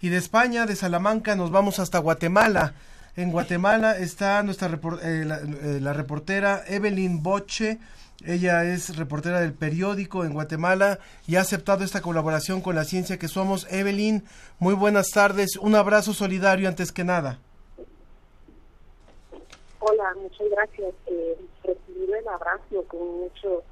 [0.00, 2.74] Y de España, de Salamanca, nos vamos hasta Guatemala.
[3.14, 7.78] En Guatemala está nuestra eh, eh, la, reportera Evelyn Boche.
[8.24, 13.18] Ella es reportera del periódico en Guatemala y ha aceptado esta colaboración con la ciencia
[13.18, 13.66] que somos.
[13.70, 14.24] Evelyn,
[14.58, 15.56] muy buenas tardes.
[15.56, 17.38] Un abrazo solidario antes que nada.
[19.80, 20.94] Hola, muchas gracias.
[21.06, 21.36] Eh,
[22.28, 23.62] abrazo con mucho,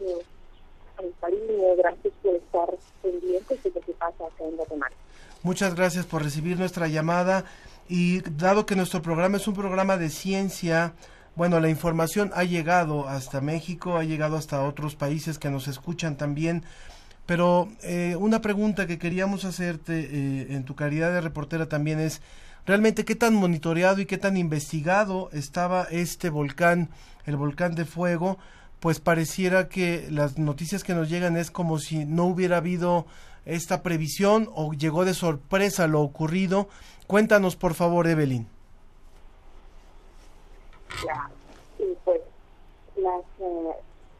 [0.00, 1.74] eh.
[1.78, 2.68] Gracias por estar
[3.02, 4.94] pendientes de lo que pasa acá en Guatemala.
[5.42, 7.44] Muchas gracias por recibir nuestra llamada.
[7.88, 10.94] Y dado que nuestro programa es un programa de ciencia,
[11.34, 16.16] bueno, la información ha llegado hasta México, ha llegado hasta otros países que nos escuchan
[16.16, 16.64] también.
[17.26, 22.20] Pero eh, una pregunta que queríamos hacerte eh, en tu calidad de reportera también es,
[22.66, 26.90] ¿realmente qué tan monitoreado y qué tan investigado estaba este volcán,
[27.30, 28.38] el volcán de fuego?
[28.80, 33.06] Pues pareciera que las noticias que nos llegan es como si no hubiera habido
[33.46, 36.68] esta previsión o llegó de sorpresa lo ocurrido
[37.10, 38.46] Cuéntanos, por favor, Evelyn.
[41.04, 41.28] Ya,
[42.04, 43.74] pues eh,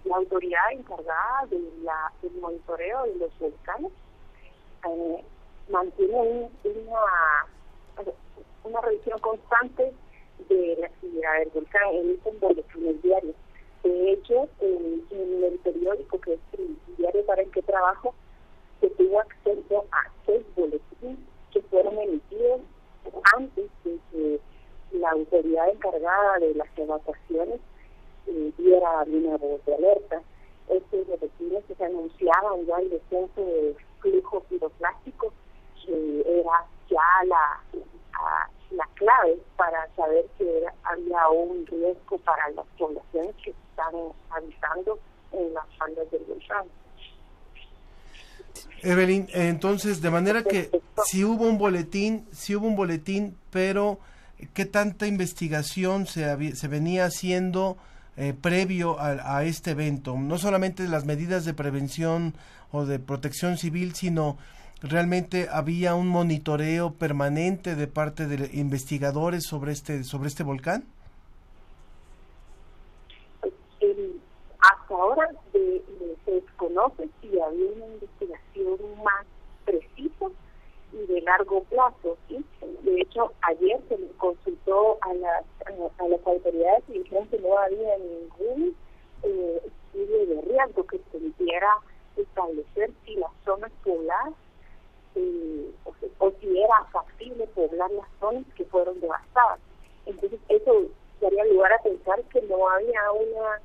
[0.07, 3.93] la autoridad encargada de la, del monitoreo de los volcanes
[4.89, 5.25] eh,
[5.71, 8.11] mantiene una,
[8.65, 9.95] una revisión constante
[10.55, 13.35] de la actividad del volcán, en boletines diarios.
[13.83, 15.03] De hecho, en
[15.45, 18.15] el periódico que es el diario para el que trabajo,
[18.81, 21.19] se tuvo acceso a seis boletines
[21.53, 22.61] que fueron emitidos
[23.37, 24.41] antes de que
[24.93, 27.61] la autoridad encargada de las evacuaciones
[28.27, 30.23] eh, diera una voz de alerta.
[30.69, 31.07] Estos
[31.67, 35.33] que se anunciaban ya el descenso de flujo piroclástico,
[35.85, 37.61] que era ya la,
[38.71, 43.95] la clave para saber que había un riesgo para las poblaciones que están
[44.31, 44.99] habitando
[45.33, 46.67] en las faldas del volcán.
[48.83, 50.71] Evelyn, entonces, de manera que
[51.05, 53.99] si hubo un boletín, si hubo un boletín, pero
[54.55, 57.77] ¿qué tanta investigación se, se venía haciendo
[58.17, 60.17] eh, previo a, a, este evento?
[60.17, 62.35] No solamente las medidas de prevención
[62.73, 64.39] o de protección civil, sino
[64.83, 70.85] realmente había un monitoreo permanente de parte de investigadores sobre este, sobre este volcán.
[74.61, 79.27] hasta ahora se desconoce si había una investigación más
[79.65, 80.27] precisa
[80.93, 82.17] y de largo plazo.
[82.29, 82.45] ¿sí?
[82.83, 87.97] De hecho, ayer se consultó a las, a, las autoridades y dijeron que no había
[87.99, 88.77] ningún
[89.23, 91.69] eh, estudio de riesgo que permitiera
[92.17, 94.35] establecer si las zonas pobladas
[95.15, 99.61] eh, o, o, si era factible poblar las zonas que fueron devastadas.
[100.07, 100.87] Entonces, eso
[101.21, 103.61] daría lugar a pensar que no había una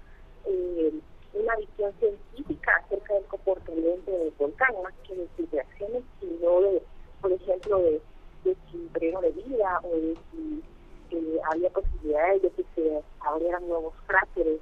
[0.45, 0.93] eh,
[1.35, 6.81] una visión científica acerca del comportamiento del volcán, más que de investigaciones, sino de,
[7.21, 8.01] por ejemplo, de,
[8.43, 10.63] de si de vida o de si
[11.11, 14.59] eh, había posibilidades de que se abrieran nuevos cráteres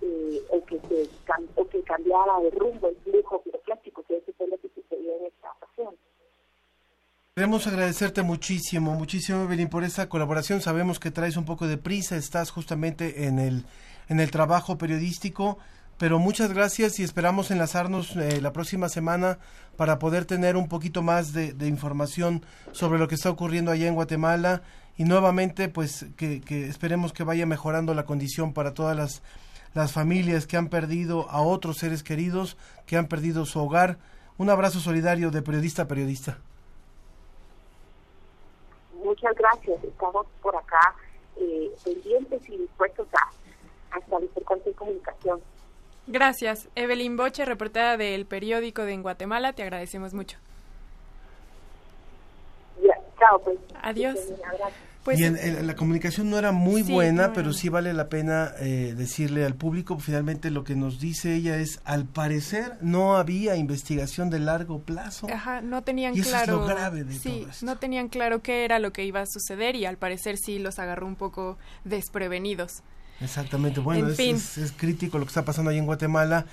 [0.00, 1.08] eh, o, que se,
[1.54, 5.26] o que cambiara de rumbo el flujo piroclástico, que eso fue lo que sucedió en
[5.26, 5.94] esta ocasión.
[7.40, 10.60] Queremos agradecerte muchísimo, muchísimo, Evelyn, por esa colaboración.
[10.60, 13.64] Sabemos que traes un poco de prisa, estás justamente en el,
[14.10, 15.56] en el trabajo periodístico
[15.96, 19.38] pero muchas gracias y esperamos enlazarnos eh, la próxima semana
[19.78, 23.94] para poder tener un poquito más de, información sobre lo que está ocurriendo allá en
[23.94, 24.60] Guatemala
[24.98, 29.22] y nuevamente pues que, esperemos que vaya mejorando la condición para todas las,
[29.72, 33.96] las familias que han perdido a otros seres queridos, que han perdido su hogar.
[34.36, 36.36] Un abrazo solidario de periodista a periodista.
[39.04, 40.94] Muchas gracias, estamos por acá
[41.36, 45.40] eh, pendientes y dispuestos a, a establecer cualquier comunicación.
[46.06, 46.68] Gracias.
[46.74, 50.38] Evelyn Boche, reportera del periódico de en Guatemala, te agradecemos mucho.
[53.18, 53.58] chao, pues.
[53.82, 54.18] Adiós.
[55.04, 59.54] Pues, la comunicación no era muy buena, pero sí vale la pena eh, decirle al
[59.54, 64.80] público, finalmente lo que nos dice ella es, al parecer no había investigación de largo
[64.80, 65.26] plazo.
[65.32, 66.68] Ajá, no tenían claro.
[67.22, 70.58] sí, no tenían claro qué era lo que iba a suceder y al parecer sí
[70.58, 72.82] los agarró un poco desprevenidos.
[73.22, 76.46] Exactamente, bueno, es, es, crítico lo que está pasando ahí en Guatemala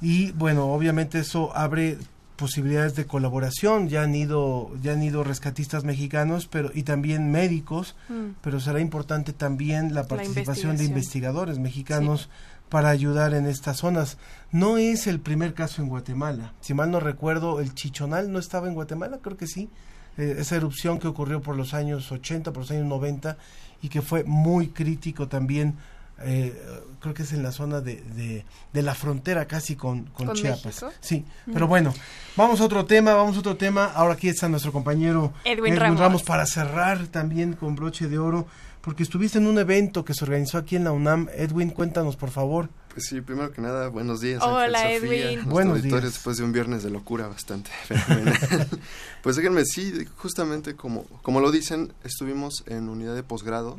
[0.00, 1.98] y bueno, obviamente eso abre
[2.36, 7.94] posibilidades de colaboración, ya han ido ya han ido rescatistas mexicanos, pero y también médicos,
[8.08, 8.40] mm.
[8.40, 12.28] pero será importante también la participación de investigadores mexicanos
[12.68, 14.18] para ayudar en estas zonas.
[14.50, 16.54] No es el primer caso en Guatemala.
[16.60, 19.68] Si mal no recuerdo, el Chichonal no estaba en Guatemala, creo que sí.
[20.16, 23.36] Eh, esa erupción que ocurrió por los años 80, por los años 90
[23.82, 25.74] y que fue muy crítico también
[26.22, 26.54] eh,
[27.00, 30.86] creo que es en la zona de, de, la frontera casi con, con, Chiapas.
[31.00, 31.92] Sí, pero bueno,
[32.36, 33.86] vamos a otro tema, vamos a otro tema.
[33.86, 36.22] Ahora aquí está nuestro compañero Edwin, Ramos.
[36.22, 38.46] para cerrar también con broche de oro,
[38.80, 41.28] porque estuviste en un evento que se organizó aquí en la UNAM.
[41.34, 42.68] Edwin, cuéntanos por favor.
[42.90, 44.40] Pues sí, primero que nada, buenos días.
[44.40, 45.48] Hola, Edwin.
[45.48, 46.00] Buenos días.
[46.00, 47.72] Después de un viernes de locura bastante
[49.22, 53.78] pues déjenme, sí, justamente como, como lo dicen, estuvimos en unidad de posgrado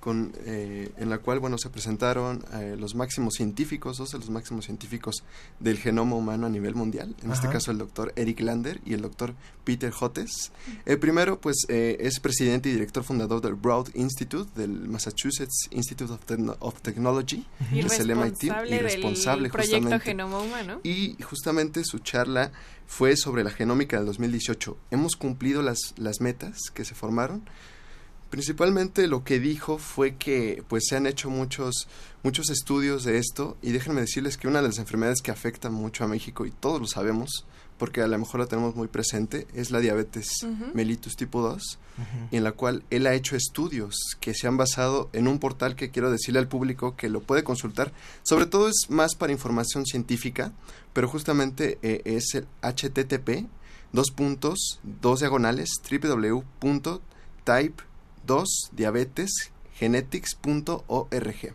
[0.00, 4.30] con, eh, en la cual bueno se presentaron eh, los máximos científicos, dos de los
[4.30, 5.22] máximos científicos
[5.60, 9.02] del genoma humano a nivel mundial, en este caso el doctor Eric Lander y el
[9.02, 9.34] doctor
[9.64, 10.52] Peter Hottes.
[10.86, 16.12] El primero pues eh, es presidente y director fundador del Broad Institute, del Massachusetts Institute
[16.58, 20.80] of, Technology, y es el MIT, y responsable del proyecto Genoma Humano.
[20.82, 22.52] Y justamente su charla
[22.86, 24.76] fue sobre la genómica del 2018.
[24.90, 27.42] Hemos cumplido las, las metas que se formaron
[28.30, 31.88] Principalmente lo que dijo fue que pues se han hecho muchos
[32.22, 36.04] muchos estudios de esto y déjenme decirles que una de las enfermedades que afectan mucho
[36.04, 37.44] a México y todos lo sabemos
[37.76, 41.78] porque a lo mejor la tenemos muy presente es la diabetes mellitus tipo 2
[42.30, 45.76] y en la cual él ha hecho estudios que se han basado en un portal
[45.76, 47.92] que quiero decirle al público que lo puede consultar.
[48.22, 50.52] Sobre todo es más para información científica
[50.92, 53.48] pero justamente eh, es el http
[53.92, 57.89] dos puntos dos diagonales www.type
[58.30, 61.54] 2 diabetesgenetics.org.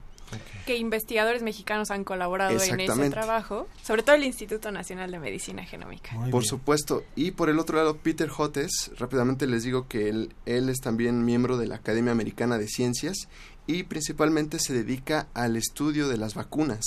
[0.65, 5.63] Que investigadores mexicanos han colaborado en ese trabajo, sobre todo el Instituto Nacional de Medicina
[5.63, 6.17] Genómica.
[6.31, 7.05] por supuesto.
[7.15, 11.23] Y por el otro lado, Peter Hotes, rápidamente les digo que él, él es también
[11.23, 13.29] miembro de la Academia Americana de Ciencias
[13.67, 16.83] y principalmente se dedica al estudio de las vacunas.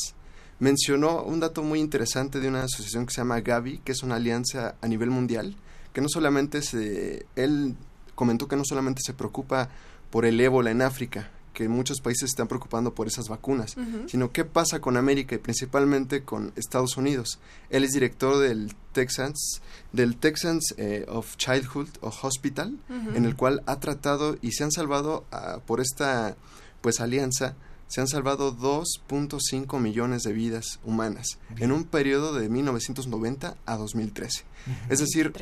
[0.58, 4.16] Mencionó un dato muy interesante de una asociación que se llama Gavi, que es una
[4.16, 5.56] alianza a nivel mundial,
[5.94, 7.74] que no solamente se, él
[8.18, 9.68] comentó que no solamente se preocupa
[10.10, 13.76] por el ébola en África, que muchos países se están preocupando por esas vacunas,
[14.06, 17.38] sino qué pasa con América y principalmente con Estados Unidos.
[17.70, 19.60] Él es director del Texans,
[19.92, 23.16] del Texans eh, of Childhood Hospital, Ujú.
[23.16, 26.36] en el cual ha tratado y se han salvado ah, por esta
[26.80, 27.54] pues alianza
[27.88, 34.44] se han salvado 2.5 millones de vidas humanas en un periodo de 1990 a 2013.
[34.90, 35.32] Es decir,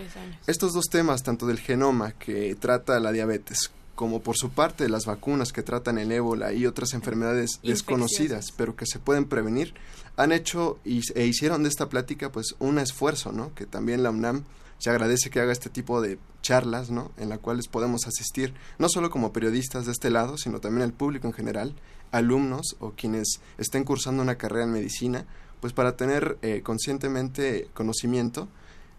[0.47, 4.90] estos dos temas, tanto del genoma que trata la diabetes, como por su parte de
[4.90, 9.74] las vacunas que tratan el ébola y otras enfermedades desconocidas, pero que se pueden prevenir,
[10.16, 13.55] han hecho y, e hicieron de esta plática pues un esfuerzo, ¿no?
[13.55, 14.44] Que también la UNAM
[14.78, 17.12] se agradece que haga este tipo de charlas, ¿no?
[17.16, 20.93] En las cuales podemos asistir, no solo como periodistas de este lado, sino también al
[20.93, 21.74] público en general,
[22.12, 25.27] alumnos o quienes estén cursando una carrera en medicina,
[25.61, 28.48] pues para tener eh, conscientemente conocimiento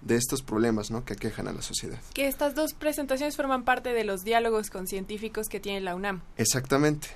[0.01, 1.05] de estos problemas, ¿no?
[1.05, 1.99] Que aquejan a la sociedad.
[2.13, 6.21] Que estas dos presentaciones forman parte de los diálogos con científicos que tiene la UNAM.
[6.37, 7.09] Exactamente.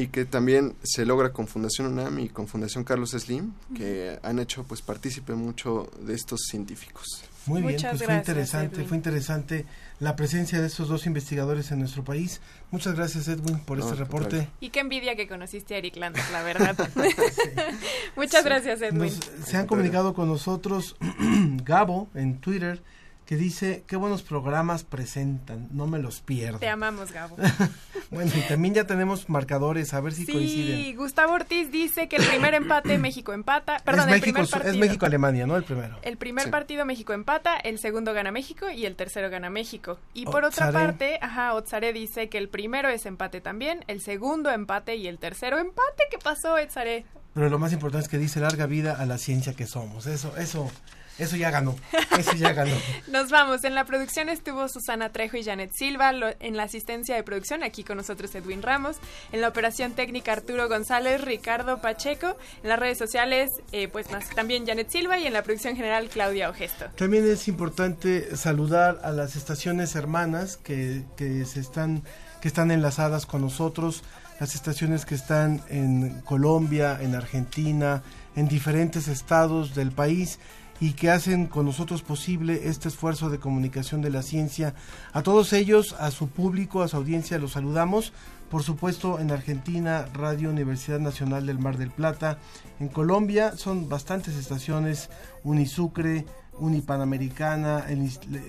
[0.00, 4.38] Y que también se logra con Fundación UNAM y con Fundación Carlos Slim, que han
[4.38, 7.24] hecho pues partícipe mucho de estos científicos.
[7.46, 8.88] Muy bien, Muchas pues fue gracias, interesante, Edwin.
[8.88, 9.66] fue interesante
[10.00, 12.40] la presencia de estos dos investigadores en nuestro país.
[12.70, 14.48] Muchas gracias Edwin por No, este reporte.
[14.60, 16.76] Y qué envidia que conociste a Eric Landers, la verdad.
[18.16, 18.98] Muchas gracias, Edwin.
[18.98, 20.96] Nos- se han comunicado con nosotros
[21.64, 22.82] Gabo en Twitter
[23.28, 26.60] que dice qué buenos programas presentan, no me los pierdo.
[26.60, 27.36] Te amamos, Gabo.
[28.10, 30.96] bueno, y también ya tenemos marcadores, a ver si Sí, coinciden.
[30.96, 34.50] Gustavo Ortiz dice que el primer empate México empata, perdón, es el México, primer es
[34.50, 34.78] partido.
[34.78, 35.56] México Alemania, ¿no?
[35.56, 35.98] El primero.
[36.00, 36.50] El primer Sí.
[36.50, 39.98] partido México empata, el segundo gana México y el tercero gana México.
[40.14, 44.50] Y por otra parte, ajá, Otzare dice que el primero es empate también, el segundo
[44.50, 46.04] empate y el tercero empate.
[46.10, 47.04] ¿Qué pasó, Otzare?
[47.34, 50.06] Pero lo más importante es que dice larga vida a la ciencia que somos.
[50.06, 50.70] Eso, eso,
[51.18, 51.74] eso ya ganó.
[52.18, 52.74] Eso ya ganó.
[53.08, 53.64] Nos vamos.
[53.64, 56.12] En la producción estuvo Susana Trejo y Janet Silva.
[56.12, 58.96] lo- en la asistencia de producción, aquí con nosotros Edwin Ramos.
[59.32, 62.36] En la operación técnica, Arturo González, Ricardo Pacheco.
[62.62, 65.18] En las redes sociales, eh, pues más también Janet Silva.
[65.18, 66.86] Y en la producción general, Claudia Ogesto.
[66.96, 72.02] También es importante saludar a las estaciones hermanas que, que se están
[72.40, 74.04] que están enlazadas con nosotros,
[74.38, 78.04] las estaciones que están en Colombia, en Argentina,
[78.36, 80.38] en diferentes estados del país
[80.80, 84.74] y que hacen con nosotros posible este esfuerzo de comunicación de la ciencia.
[85.12, 88.12] A todos ellos, a su público, a su audiencia, los saludamos.
[88.50, 92.38] Por supuesto, en Argentina, Radio Universidad Nacional del Mar del Plata.
[92.80, 95.10] En Colombia son bastantes estaciones,
[95.44, 96.24] Unisucre,
[96.58, 97.84] Unipanamericana,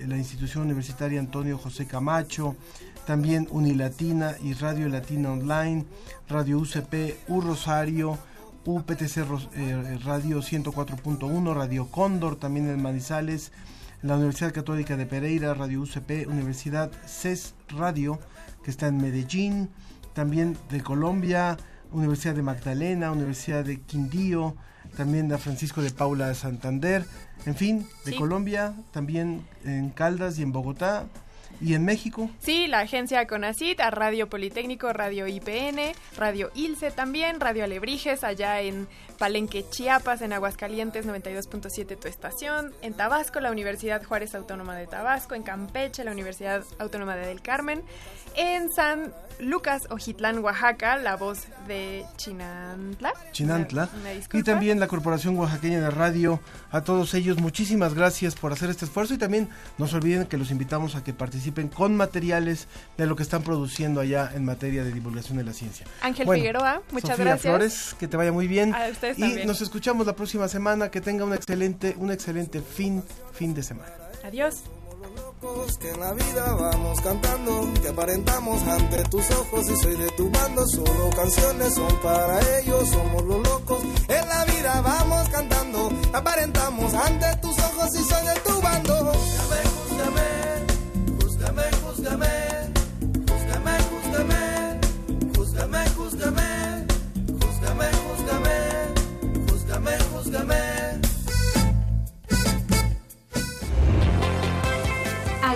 [0.06, 2.56] la institución universitaria Antonio José Camacho,
[3.06, 5.84] también Unilatina y Radio Latina Online,
[6.28, 8.18] Radio UCP, U Rosario,
[8.64, 9.18] UPTC
[9.56, 13.52] eh, Radio 104.1, Radio Cóndor, también en Manizales,
[14.02, 18.18] la Universidad Católica de Pereira, Radio UCP, Universidad CES Radio,
[18.64, 19.70] que está en Medellín,
[20.12, 21.56] también de Colombia,
[21.92, 24.56] Universidad de Magdalena, Universidad de Quindío,
[24.96, 27.04] también de Francisco de Paula de Santander,
[27.46, 28.18] en fin, de Sí.
[28.18, 31.06] Colombia, también en Caldas y en Bogotá,
[31.60, 32.30] y en México.
[32.40, 38.60] Sí, la agencia CONACIT, a Radio Politécnico, Radio IPN, Radio ILCE también, Radio Alebrijes, allá
[38.60, 38.88] en
[39.18, 45.34] Palenque, Chiapas, en Aguascalientes 92.7 tu estación, en Tabasco, la Universidad Juárez Autónoma de Tabasco,
[45.34, 47.82] en Campeche, la Universidad Autónoma de Del Carmen,
[48.36, 53.12] en San Lucas, Ojitlán, Oaxaca, la voz de Chinantla.
[53.32, 53.88] Chinantla.
[54.00, 56.40] Una- una y también la Corporación Oaxaqueña de Radio.
[56.70, 59.48] A todos ellos, muchísimas gracias por hacer este esfuerzo y también
[59.78, 63.42] no se olviden que los invitamos a que participen con materiales de lo que están
[63.42, 65.86] produciendo allá en materia de divulgación de la ciencia.
[66.02, 67.50] Ángel Bueno, Figueroa, muchas Sofía gracias.
[67.50, 68.74] Flores, que te vaya muy bien.
[68.74, 69.46] A ustedes y también.
[69.46, 70.90] nos escuchamos la próxima semana.
[70.90, 73.02] Que tenga un excelente, un excelente fin,
[73.32, 73.92] fin de semana.
[74.24, 74.62] Adiós.
[75.80, 80.30] Que en la vida vamos cantando, que aparentamos ante tus ojos y soy de tu
[80.30, 83.82] bando, solo canciones son para ellos, somos los locos.
[84.08, 89.12] En la vida vamos cantando, aparentamos ante tus ojos y soy de tu bando.
[89.12, 90.26] Júzgame, júzgame,
[91.20, 94.40] júzgame, júzgame, júzgame,
[95.34, 96.50] júzgame, júzgame,
[97.40, 98.56] júzgame, júzgame,
[99.46, 100.79] júzgame, júzgame.